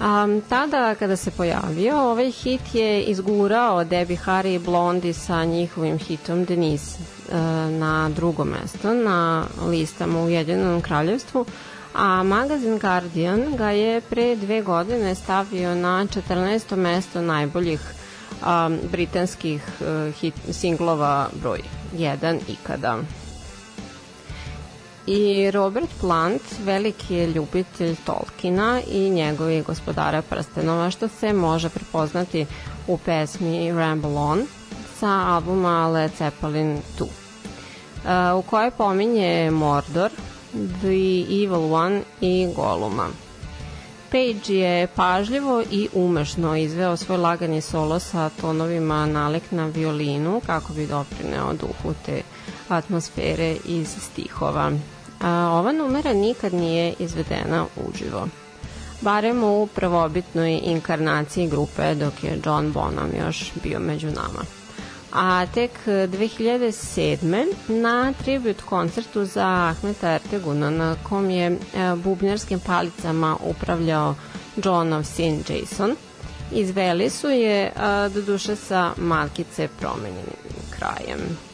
Um, 0.00 0.42
tada 0.48 0.94
kada 0.94 1.16
se 1.16 1.30
pojavio, 1.30 1.96
ovaj 1.96 2.30
hit 2.30 2.74
je 2.74 3.02
izgurao 3.02 3.84
Debbie 3.84 4.18
Harry 4.26 4.54
i 4.54 4.58
Blondie 4.58 5.12
sa 5.12 5.44
njihovim 5.44 5.98
hitom 5.98 6.44
Denise 6.44 6.98
uh, 6.98 7.34
na 7.70 8.08
drugo 8.08 8.44
mesto 8.44 8.94
na 8.94 9.44
listama 9.66 10.22
u 10.22 10.28
Jedinom 10.28 10.80
kraljevstvu, 10.80 11.46
a 11.94 12.22
magazin 12.22 12.78
Guardian 12.78 13.56
ga 13.56 13.70
je 13.70 14.00
pre 14.00 14.36
dve 14.36 14.62
godine 14.62 15.14
stavio 15.14 15.74
na 15.74 16.06
14. 16.06 16.76
mesto 16.76 17.20
najboljih 17.22 17.80
um, 18.46 18.78
britanskih 18.92 19.62
uh, 19.80 20.14
hit, 20.14 20.34
singlova 20.52 21.28
broj 21.42 21.60
1 21.94 22.38
ikada. 22.48 22.98
I 25.06 25.50
Robert 25.50 25.88
Plant, 26.00 26.42
veliki 26.64 27.14
je 27.14 27.26
ljubitelj 27.26 27.96
Tolkiena 28.04 28.80
i 28.90 29.10
njegovi 29.10 29.62
gospodara 29.62 30.22
prstenova, 30.22 30.90
što 30.90 31.08
se 31.08 31.32
može 31.32 31.68
prepoznati 31.68 32.46
u 32.86 32.98
pesmi 32.98 33.72
Ramble 33.72 34.14
On 34.14 34.46
sa 34.98 35.08
albuma 35.08 35.88
Led 35.88 36.10
Zeppelin 36.18 36.78
2, 36.98 37.02
uh, 37.02 38.38
u 38.38 38.50
kojoj 38.50 38.70
pominje 38.70 39.50
Mordor, 39.50 40.10
The 40.52 41.26
Evil 41.44 41.72
One 41.72 42.02
i 42.20 42.52
Goluma. 42.56 43.08
Page 44.10 44.54
je 44.54 44.86
pažljivo 44.86 45.62
i 45.70 45.88
umešno 45.94 46.56
izveo 46.56 46.96
svoj 46.96 47.18
lagani 47.18 47.60
solo 47.60 47.98
sa 47.98 48.30
tonovima 48.40 49.06
nalik 49.06 49.42
na 49.50 49.66
violinu 49.66 50.40
kako 50.46 50.72
bi 50.72 50.86
doprineo 50.86 51.52
duhu 51.52 51.94
te 52.06 52.22
atmosfere 52.68 53.56
iz 53.64 53.88
stihova. 53.88 54.72
A, 55.20 55.30
ova 55.30 55.72
numera 55.72 56.12
nikad 56.12 56.54
nije 56.54 56.94
izvedena 56.98 57.66
uživo. 57.88 58.28
Barem 59.00 59.44
u 59.44 59.66
prvobitnoj 59.66 60.60
inkarnaciji 60.64 61.48
grupe 61.48 61.94
dok 61.94 62.24
je 62.24 62.40
John 62.44 62.72
Bonham 62.72 63.10
još 63.18 63.52
bio 63.62 63.78
među 63.80 64.06
nama 64.06 64.57
a 65.12 65.46
tek 65.46 65.70
2007. 65.86 67.46
na 67.68 68.12
tribut 68.14 68.62
koncertu 68.62 69.24
za 69.24 69.46
Ahmeta 69.46 70.10
Erteguna 70.10 70.70
na 70.70 70.96
kom 71.02 71.30
je 71.30 71.46
e, 71.46 71.56
bubnjarskim 71.96 72.60
palicama 72.60 73.36
upravljao 73.44 74.14
Johnov 74.64 75.02
sin 75.04 75.42
Jason 75.48 75.96
izveli 76.52 77.10
su 77.10 77.28
je 77.30 77.72
do 78.14 78.22
duše 78.22 78.56
sa 78.56 78.92
malkice 78.96 79.68
promenjenim 79.80 80.36
krajem. 80.70 81.47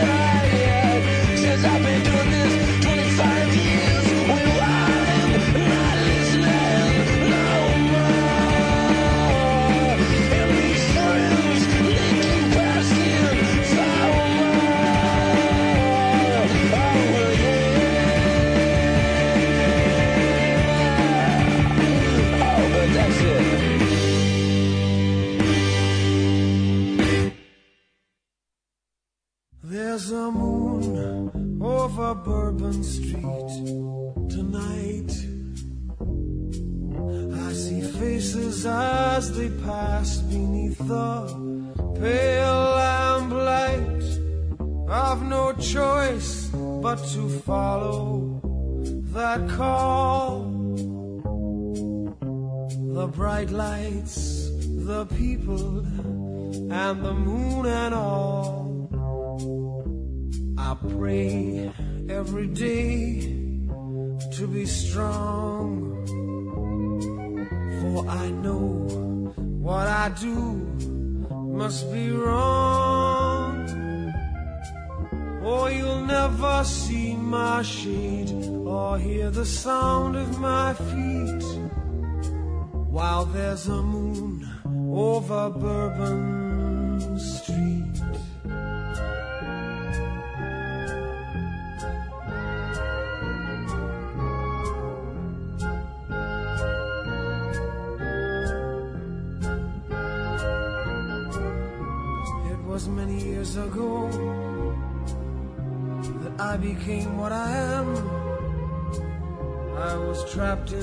Yeah. 0.00 0.29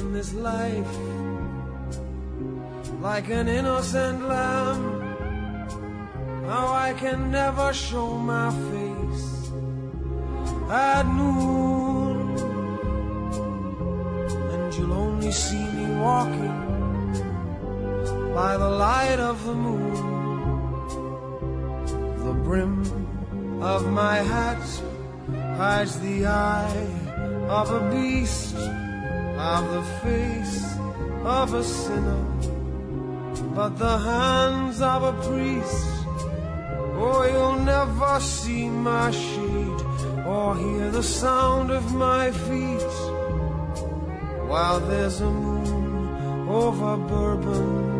in 0.07 0.13
this 0.13 0.33
life 0.33 0.93
like 3.01 3.27
an 3.29 3.47
innocent 3.49 4.19
lamb. 4.27 4.81
How 6.45 6.67
I 6.87 6.93
can 6.93 7.29
never 7.29 7.73
show 7.73 8.17
my 8.17 8.49
face 8.69 9.51
at 10.69 11.05
noon, 11.19 12.17
and 14.51 14.73
you'll 14.75 14.93
only 14.93 15.31
see 15.31 15.65
me 15.77 15.85
walking 16.05 16.57
by 18.33 18.55
the 18.63 18.71
light 18.85 19.19
of 19.19 19.37
the 19.45 19.55
moon. 19.65 19.95
The 22.25 22.33
brim 22.45 22.75
of 23.61 23.81
my 23.91 24.17
hat 24.33 24.63
hides 25.57 25.99
the 25.99 26.27
eye 26.27 26.87
of 27.49 27.65
a 27.71 27.81
beast 27.91 28.55
of 29.37 29.71
the 29.71 29.83
face 30.01 30.77
of 31.23 31.53
a 31.53 31.63
sinner, 31.63 32.23
but 33.53 33.77
the 33.77 33.97
hands 33.97 34.81
of 34.81 35.03
a 35.03 35.13
priest. 35.27 35.87
Oh, 36.99 37.23
you'll 37.31 37.63
never 37.63 38.19
see 38.19 38.67
my 38.69 39.11
shade 39.11 39.81
or 40.25 40.55
hear 40.57 40.89
the 40.89 41.03
sound 41.03 41.69
of 41.69 41.93
my 41.93 42.31
feet 42.31 42.93
while 44.47 44.79
there's 44.79 45.21
a 45.21 45.29
moon 45.29 46.49
over 46.49 46.97
Bourbon. 46.97 47.96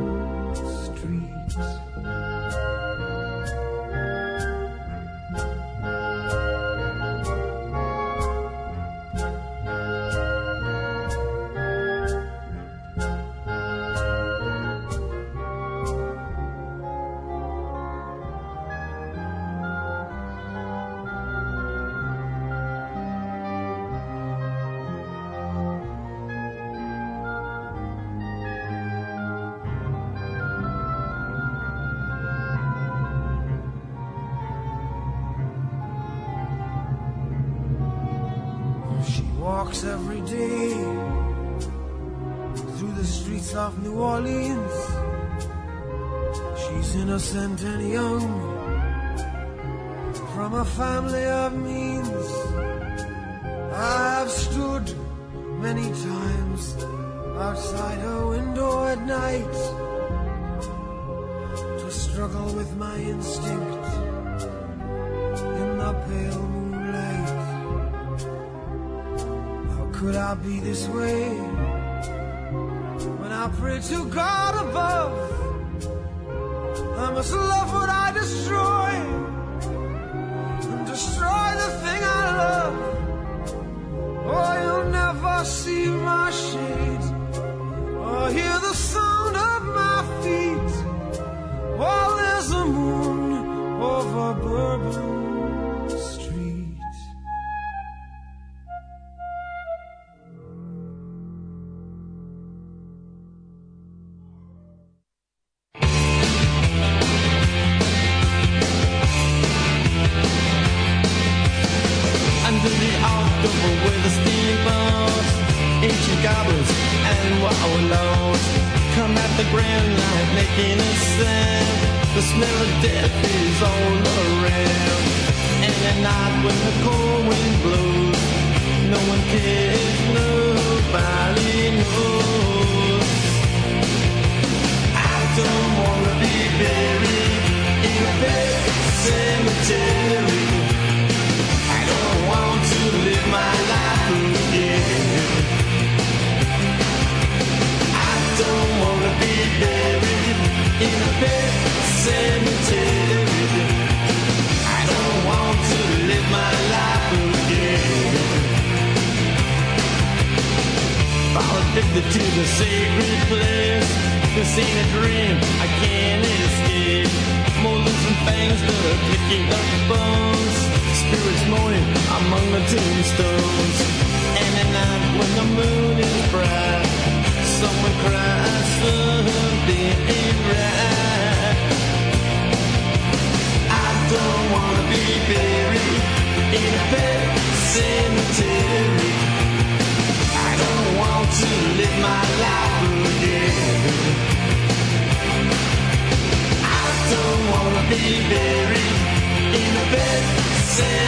say 200.78 201.07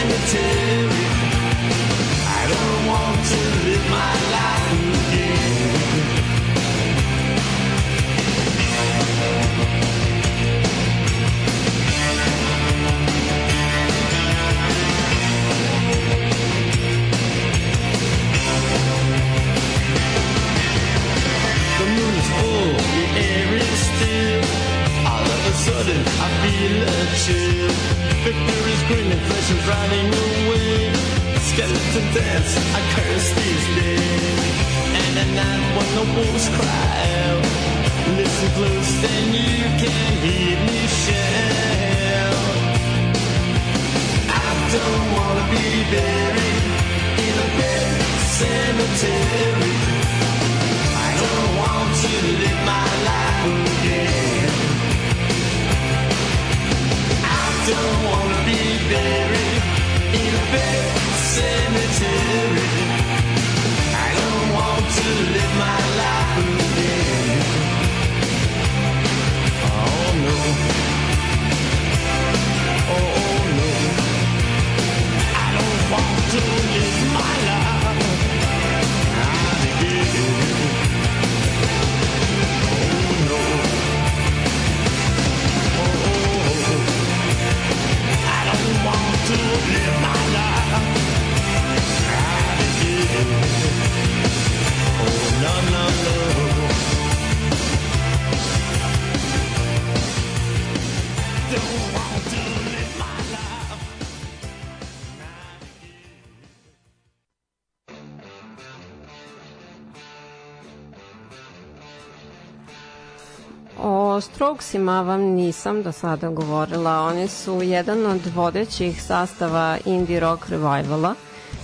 Strokesima 114.60 115.02
vam 115.02 115.22
nisam 115.22 115.84
do 115.84 115.92
sada 115.92 116.30
govorila. 116.30 117.00
Oni 117.00 117.28
su 117.28 117.62
jedan 117.62 118.06
od 118.06 118.22
vodećih 118.36 119.04
sastava 119.04 119.78
indie 119.86 120.20
rock 120.20 120.50
revivala 120.50 121.16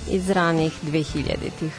iz 0.10 0.30
ranih 0.30 0.74
2000-ih. 0.84 1.74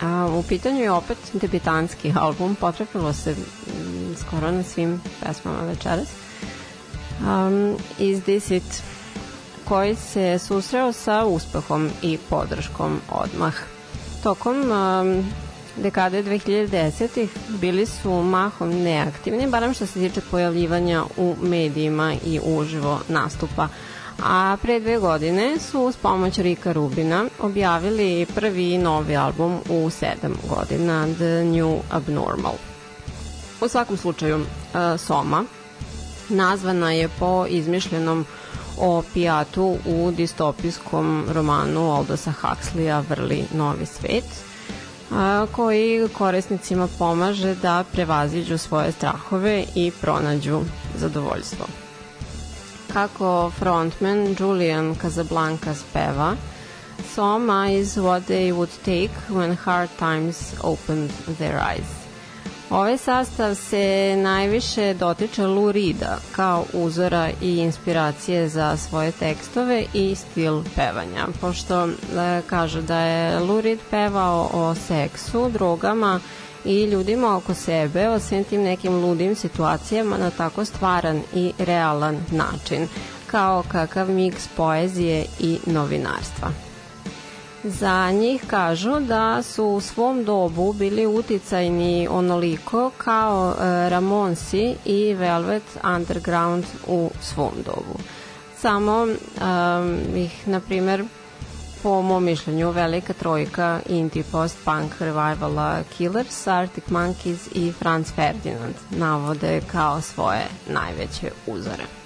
A, 0.00 0.28
u 0.38 0.42
pitanju 0.42 0.80
je 0.80 0.90
opet 0.90 1.18
debitanski 1.32 2.12
album, 2.16 2.54
potrefilo 2.54 3.12
se 3.12 3.32
mm, 3.32 4.14
skoro 4.16 4.50
na 4.50 4.62
svim 4.62 5.00
pesmama 5.22 5.62
večeras. 5.62 6.08
Um, 7.20 7.76
Is 7.98 8.22
This 8.22 8.50
It? 8.50 8.82
koji 9.64 9.94
se 9.94 10.38
susreo 10.38 10.92
sa 10.92 11.24
uspehom 11.24 11.90
i 12.02 12.18
podrškom 12.30 13.00
odmah. 13.10 13.54
Tokom 14.22 14.56
um, 14.70 15.24
dekade 15.76 16.22
2010-ih 16.22 17.30
bili 17.48 17.86
su 17.86 18.10
mahom 18.10 18.70
neaktivni, 18.70 19.46
barem 19.46 19.74
što 19.74 19.86
se 19.86 20.08
tiče 20.08 20.20
pojavljivanja 20.30 21.04
u 21.16 21.36
medijima 21.42 22.14
i 22.24 22.40
uživo 22.44 23.00
nastupa. 23.08 23.68
A 24.22 24.56
pre 24.62 24.80
dve 24.80 24.98
godine 24.98 25.58
su 25.58 25.80
uz 25.80 25.96
pomoć 25.96 26.38
Rika 26.38 26.72
Rubina 26.72 27.24
objavili 27.40 28.26
prvi 28.34 28.78
novi 28.78 29.16
album 29.16 29.58
u 29.68 29.90
sedam 29.90 30.34
godina, 30.48 31.06
The 31.14 31.44
New 31.44 31.78
Abnormal. 31.90 32.54
U 33.60 33.68
svakom 33.68 33.96
slučaju, 33.96 34.36
uh, 34.36 35.00
Soma 35.00 35.44
nazvana 36.28 36.92
je 36.92 37.08
po 37.18 37.46
izmišljenom 37.48 38.26
opijatu 38.78 39.76
u 39.86 40.10
distopijskom 40.10 41.24
romanu 41.32 41.90
Aldosa 41.90 42.32
Huxleya 42.42 43.02
Vrli 43.08 43.44
novi 43.54 43.86
svet, 43.86 44.24
koji 45.52 46.08
korisnicima 46.08 46.88
pomaže 46.98 47.54
da 47.54 47.84
prevaziđu 47.92 48.58
svoje 48.58 48.92
strahove 48.92 49.64
i 49.74 49.90
pronađu 50.00 50.60
zadovoljstvo. 50.98 51.66
Kako 52.92 53.50
frontman 53.58 54.36
Julian 54.38 54.94
Casablancas 55.02 55.82
peva, 55.92 56.36
Soma 57.14 57.70
is 57.70 57.96
what 57.96 58.20
they 58.28 58.52
would 58.52 58.68
take 58.84 59.10
when 59.30 59.56
hard 59.56 59.88
times 59.98 60.54
opened 60.62 61.10
their 61.38 61.58
eyes. 61.58 61.99
Ovaj 62.70 62.98
sastav 62.98 63.54
se 63.54 64.16
najviše 64.16 64.94
dotiče 64.94 65.46
Lou 65.46 65.72
Rida 65.72 66.18
kao 66.32 66.64
uzora 66.72 67.30
i 67.42 67.56
inspiracije 67.56 68.48
za 68.48 68.76
svoje 68.76 69.12
tekstove 69.12 69.84
i 69.94 70.14
stil 70.14 70.62
pevanja, 70.76 71.26
pošto 71.40 71.86
e, 71.86 71.90
kaže 72.46 72.82
da 72.82 72.98
je 72.98 73.38
Lou 73.38 73.60
Reed 73.60 73.78
pevao 73.90 74.50
o 74.52 74.74
seksu, 74.74 75.48
drogama 75.48 76.20
i 76.64 76.84
ljudima 76.84 77.36
oko 77.36 77.54
sebe, 77.54 78.08
o 78.08 78.18
svim 78.18 78.44
tim 78.44 78.62
nekim 78.62 78.92
ludim 78.92 79.34
situacijama 79.34 80.18
na 80.18 80.30
tako 80.30 80.64
stvaran 80.64 81.22
i 81.34 81.52
realan 81.58 82.18
način, 82.30 82.88
kao 83.26 83.64
kakav 83.68 84.10
miks 84.10 84.48
poezije 84.56 85.24
i 85.38 85.58
novinarstva. 85.66 86.69
Za 87.64 88.10
njih 88.10 88.44
kažu 88.46 89.00
da 89.00 89.42
su 89.42 89.64
u 89.64 89.80
svom 89.80 90.24
dobu 90.24 90.72
bili 90.72 91.06
uticajni 91.06 92.08
onoliko 92.10 92.90
kao 92.98 93.54
e, 93.54 93.88
Ramonsi 93.90 94.74
i 94.84 95.14
Velvet 95.14 95.62
Underground 95.96 96.64
u 96.86 97.10
svom 97.22 97.52
dobu. 97.64 97.98
Samo 98.58 99.02
um, 99.02 99.98
ih, 100.16 100.48
na 100.48 100.60
primer, 100.60 101.04
po 101.82 102.02
mom 102.02 102.24
mišljenju, 102.24 102.70
velika 102.70 103.12
trojka 103.12 103.80
indie 103.88 104.24
post-punk 104.32 105.00
revivala 105.00 105.82
Killers, 105.96 106.46
Arctic 106.46 106.84
Monkeys 106.84 107.48
i 107.54 107.72
Franz 107.72 108.12
Ferdinand 108.12 108.74
navode 108.90 109.60
kao 109.72 110.00
svoje 110.00 110.44
najveće 110.68 111.30
uzore. 111.46 111.99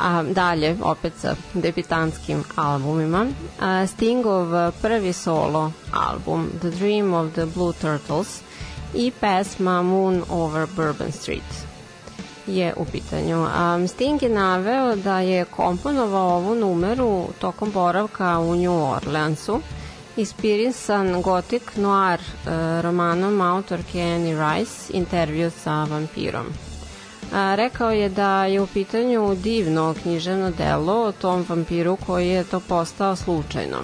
A 0.00 0.22
dalje, 0.22 0.76
opet 0.82 1.12
sa 1.18 1.36
debitantskim 1.54 2.44
albumima, 2.56 3.26
a, 3.60 3.86
Stingov 3.86 4.72
prvi 4.82 5.12
solo 5.12 5.72
album 5.92 6.50
The 6.60 6.70
Dream 6.70 7.14
of 7.14 7.32
the 7.34 7.46
Blue 7.46 7.72
Turtles 7.72 8.40
i 8.94 9.12
pesma 9.20 9.82
Moon 9.82 10.22
over 10.28 10.66
Bourbon 10.76 11.12
Street 11.12 11.66
je 12.46 12.74
u 12.76 12.84
pitanju. 12.84 13.36
Um, 13.36 13.88
Sting 13.88 14.22
je 14.22 14.28
naveo 14.28 14.96
da 14.96 15.20
je 15.20 15.44
komponovao 15.44 16.36
ovu 16.36 16.54
numeru 16.54 17.28
tokom 17.40 17.72
boravka 17.72 18.38
u 18.38 18.54
New 18.54 18.72
Orleansu 18.72 19.60
inspirisan 20.16 21.22
gotik 21.22 21.76
noir 21.76 22.20
e, 22.20 22.82
romanom 22.82 23.40
autorke 23.40 24.02
Annie 24.02 24.36
Rice 24.36 24.92
Intervju 24.92 25.50
sa 25.50 25.84
vampirom. 25.84 26.65
A, 27.36 27.54
rekao 27.54 27.90
je 27.90 28.08
da 28.08 28.44
je 28.44 28.60
u 28.60 28.66
pitanju 28.66 29.34
divno 29.34 29.94
književno 30.02 30.50
delo 30.50 30.92
o 31.02 31.12
tom 31.12 31.44
vampiru 31.48 31.96
koji 32.06 32.28
je 32.28 32.44
to 32.44 32.60
postao 32.60 33.16
slučajno. 33.16 33.76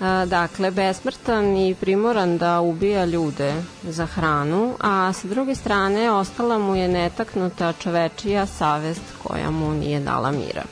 A, 0.00 0.24
dakle, 0.26 0.70
besmrtan 0.70 1.56
i 1.56 1.74
primoran 1.74 2.38
da 2.38 2.60
ubija 2.60 3.04
ljude 3.04 3.54
za 3.82 4.06
hranu, 4.06 4.74
a 4.80 5.12
sa 5.12 5.28
druge 5.28 5.54
strane 5.54 6.10
ostala 6.10 6.58
mu 6.58 6.76
je 6.76 6.88
netaknuta 6.88 7.72
čovečija 7.72 8.46
savest 8.46 9.02
koja 9.22 9.50
mu 9.50 9.74
nije 9.74 10.00
dala 10.00 10.30
mira. 10.30 10.64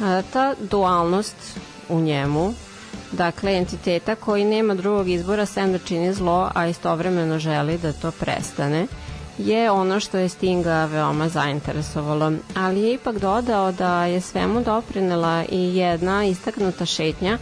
A, 0.00 0.22
ta 0.32 0.54
dualnost 0.70 1.36
u 1.88 2.00
njemu, 2.00 2.54
dakle 3.12 3.56
entiteta 3.56 4.14
koji 4.14 4.44
nema 4.44 4.74
drugog 4.74 5.08
izbora 5.08 5.46
sem 5.46 5.72
da 5.72 5.78
čini 5.78 6.14
zlo, 6.14 6.50
a 6.54 6.66
istovremeno 6.66 7.38
želi 7.38 7.78
da 7.78 7.92
to 7.92 8.10
prestane, 8.10 8.86
je 9.46 9.70
ono 9.70 10.00
što 10.00 10.18
je 10.18 10.28
Stinga 10.28 10.84
veoma 10.84 11.28
zainteresovalo, 11.28 12.32
ali 12.56 12.80
je 12.80 12.94
ipak 12.94 13.18
dodao 13.18 13.72
da 13.72 14.04
je 14.04 14.20
svemu 14.20 14.62
doprinela 14.62 15.44
i 15.48 15.76
jedna 15.76 16.24
istaknuta 16.24 16.86
šetnja 16.86 17.38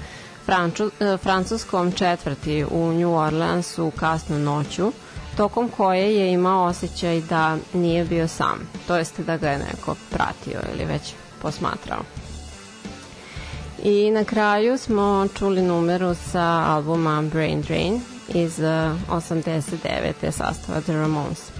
Franču, 0.47 0.91
e, 1.01 1.17
francuskom 1.17 1.93
četvrti 1.93 2.65
u 2.71 2.93
New 2.93 3.15
Orleansu 3.15 3.93
kasno 3.97 4.39
noću, 4.39 4.93
tokom 5.37 5.69
koje 5.69 6.17
je 6.17 6.33
imao 6.33 6.65
osjećaj 6.65 7.21
da 7.21 7.57
nije 7.75 8.05
bio 8.05 8.29
sam, 8.29 8.59
to 8.87 8.97
jeste 8.97 9.23
da 9.23 9.37
ga 9.37 9.51
je 9.51 9.59
neko 9.59 9.97
pratio 10.11 10.61
ili 10.75 10.85
već 10.85 11.03
posmatrao. 11.43 12.01
I 13.83 14.11
na 14.11 14.25
kraju 14.25 14.79
smo 14.79 15.27
čuli 15.39 15.63
numeru 15.63 16.15
sa 16.15 16.65
albuma 16.67 17.23
Brain 17.23 17.63
Drain 17.63 18.01
iz 18.29 18.59
uh, 18.59 18.67
89. 19.11 20.31
sastava 20.31 20.81
The 20.81 20.93
Ramones. 20.93 21.58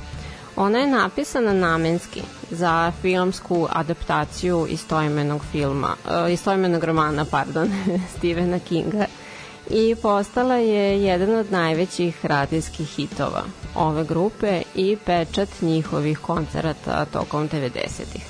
Ona 0.61 0.79
je 0.79 0.87
napisana 0.87 1.53
namenski 1.53 2.23
za 2.51 2.93
filmsku 3.03 3.69
adaptaciju 3.71 4.67
istoimenog 4.71 5.45
filma, 5.53 5.97
uh, 6.05 6.33
istoimenog 6.33 6.85
romana, 6.85 7.25
pardon, 7.25 7.71
Stephena 8.17 8.59
Kinga 8.59 9.05
i 9.71 9.97
postala 10.03 10.55
je 10.55 11.03
jedan 11.03 11.35
od 11.35 11.53
najvećih 11.53 12.27
radijskih 12.27 12.87
hitova 12.87 13.43
ove 13.75 14.05
grupe 14.05 14.63
i 14.75 14.97
pečat 15.07 15.49
njihovih 15.61 16.19
koncerata 16.19 17.05
tokom 17.05 17.49
90-ih. 17.49 18.27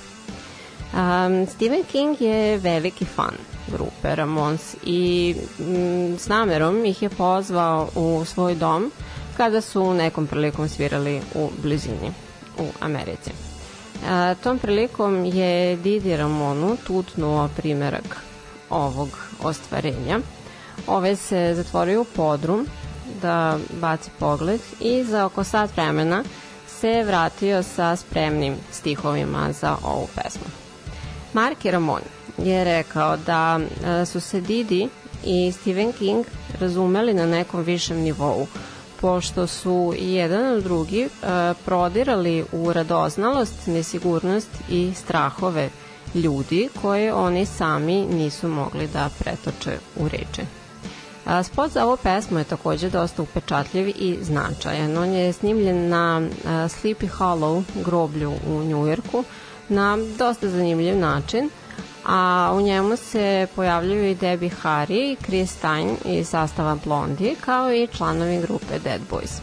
Um, 0.93 1.47
Stephen 1.47 1.85
King 1.93 2.20
je 2.20 2.59
veliki 2.59 3.05
fan 3.05 3.35
grupe 3.72 4.14
Ramones 4.14 4.76
i 4.85 5.35
m, 5.59 6.18
s 6.18 6.29
namerom 6.29 6.85
ih 6.85 7.03
je 7.03 7.09
pozvao 7.09 7.89
u 7.95 8.24
svoj 8.24 8.55
dom 8.55 8.91
kada 9.39 9.61
su 9.61 9.95
nekom 9.95 10.26
prilikom 10.26 10.68
svirali 10.68 11.20
u 11.34 11.51
blizini 11.62 12.12
u 12.59 12.64
Americi. 12.80 13.30
A, 14.09 14.34
tom 14.34 14.59
prilikom 14.59 15.24
je 15.24 15.76
Didi 15.76 16.16
Ramonu 16.16 16.76
tutnuo 16.86 17.49
primerak 17.57 18.16
ovog 18.70 19.09
ostvarenja. 19.43 20.18
Ove 20.86 21.16
se 21.16 21.53
zatvorio 21.57 22.01
u 22.01 22.05
podrum 22.05 22.66
da 23.22 23.59
baci 23.80 24.11
pogled 24.18 24.61
i 24.80 25.05
za 25.05 25.24
oko 25.24 25.45
sat 25.45 25.76
vremena 25.76 26.24
se 26.66 27.05
vratio 27.07 27.62
sa 27.62 27.97
spremnim 27.97 28.55
stihovima 28.72 29.53
za 29.53 29.76
ovu 29.84 30.09
pesmu. 30.14 30.47
Marki 31.32 31.70
Ramon 31.70 32.03
je 32.39 32.64
rekao 32.64 33.16
da 33.16 33.61
su 34.07 34.20
se 34.20 34.41
Didi 34.41 34.89
i 35.24 35.53
Stephen 35.53 35.93
King 35.93 36.24
razumeli 36.61 37.14
na 37.14 37.26
nekom 37.26 37.62
višem 37.62 37.97
nivou, 37.97 38.47
pošto 39.01 39.46
su 39.46 39.94
i 39.99 40.12
jedan 40.14 40.57
od 40.57 40.62
drugi 40.62 41.03
e, 41.03 41.09
prodirali 41.64 42.44
u 42.53 42.72
radoznalost, 42.72 43.66
nesigurnost 43.66 44.49
i 44.70 44.92
strahove 44.94 45.70
ljudi 46.14 46.68
koje 46.82 47.14
oni 47.14 47.46
sami 47.46 48.07
nisu 48.07 48.49
mogli 48.49 48.88
da 48.88 49.11
pretoče 49.18 49.78
u 49.96 50.09
reče. 50.09 50.42
A, 51.24 51.42
spot 51.42 51.70
za 51.70 51.84
ovu 51.84 51.96
pesmu 51.96 52.38
je 52.38 52.44
takođe 52.44 52.90
dosta 52.90 53.22
upečatljiv 53.22 53.88
i 53.88 54.18
značajan. 54.22 54.99
On 54.99 55.12
je 55.12 55.32
snimljen 55.32 55.88
na 55.88 56.16
a, 56.16 56.51
Sleepy 56.68 57.09
Hollow 57.18 57.62
groblju 57.84 58.32
u 58.46 58.62
Njujorku 58.62 59.24
na 59.68 59.99
dosta 60.18 60.49
zanimljiv 60.49 60.99
način, 60.99 61.51
a 62.09 62.52
u 62.54 62.61
njemu 62.61 62.96
se 62.96 63.46
pojavljuju 63.56 64.11
i 64.11 64.14
Debbie 64.14 64.50
Harry 64.62 65.12
i 65.12 65.16
Chris 65.24 65.50
Stein 65.50 65.96
iz 66.04 66.28
sastava 66.28 66.76
Blondie, 66.84 67.34
kao 67.40 67.72
i 67.72 67.88
članovi 67.96 68.40
grupe 68.40 68.78
Dead 68.84 69.00
Boys. 69.11 69.40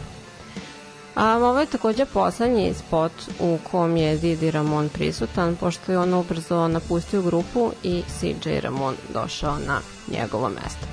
A, 1.14 1.36
ovo 1.36 1.60
je 1.60 1.66
takođe 1.66 2.04
poslednji 2.04 2.74
spot 2.74 3.12
u 3.40 3.58
kom 3.70 3.96
je 3.96 4.16
Didi 4.16 4.50
Ramon 4.50 4.88
prisutan, 4.88 5.56
pošto 5.56 5.92
je 5.92 5.98
on 5.98 6.14
ubrzo 6.14 6.68
napustio 6.68 7.22
grupu 7.22 7.72
i 7.82 8.02
CJ 8.18 8.60
Ramon 8.60 8.94
došao 9.12 9.56
na 9.66 9.80
njegovo 10.08 10.48
mesto. 10.48 10.86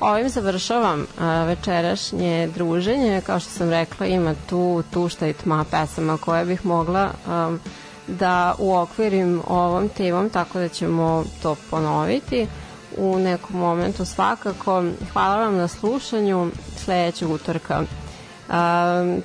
Ovim 0.00 0.28
završavam 0.28 1.06
a, 1.18 1.44
večerašnje 1.44 2.50
druženje. 2.54 3.20
Kao 3.26 3.40
što 3.40 3.50
sam 3.50 3.70
rekla, 3.70 4.06
ima 4.06 4.34
tu 4.48 4.82
tušta 4.92 5.26
i 5.26 5.32
tma 5.32 5.64
pesama 5.70 6.16
koje 6.16 6.44
bih 6.44 6.66
mogla 6.66 7.10
a, 7.26 7.56
da 8.12 8.54
uokvirim 8.58 9.42
ovom 9.48 9.88
temom, 9.88 10.30
tako 10.30 10.58
da 10.58 10.68
ćemo 10.68 11.24
to 11.42 11.56
ponoviti 11.70 12.46
u 12.96 13.18
nekom 13.18 13.56
momentu 13.56 14.04
svakako. 14.04 14.84
Hvala 15.12 15.36
vam 15.36 15.56
na 15.56 15.68
slušanju. 15.68 16.50
Sledećeg 16.76 17.30
utorka 17.30 17.82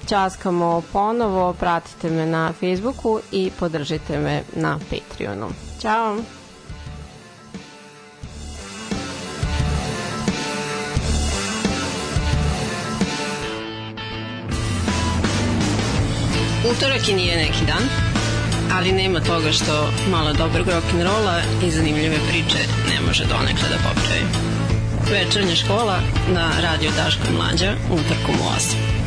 časkamo 0.08 0.82
ponovo, 0.94 1.54
pratite 1.54 2.10
me 2.10 2.26
na 2.26 2.54
Facebooku 2.54 3.20
i 3.32 3.52
podržite 3.60 4.20
me 4.20 4.44
na 4.56 4.80
Patreonu. 4.90 5.48
Ćao! 5.82 6.18
Utorak 16.72 17.10
i 17.10 17.14
nije 17.14 17.38
neki 17.38 17.66
dan, 17.66 17.84
ali 18.74 18.92
nema 18.92 19.20
toga 19.20 19.52
što 19.52 19.92
malo 20.12 20.34
dobrog 20.34 20.68
rock'n'rolla 20.68 21.42
i 21.68 21.72
zanimljive 21.72 22.18
priče 22.30 22.60
ne 22.90 23.08
može 23.08 23.26
donekle 23.26 23.70
da 23.70 23.78
popravi. 23.78 24.26
Večernja 25.12 25.56
škola 25.56 26.00
na 26.34 26.52
radio 26.62 26.92
Daška 26.98 27.32
Mlađa 27.38 27.74
utorkom 27.92 28.36
u 28.36 28.50
8. 28.58 29.07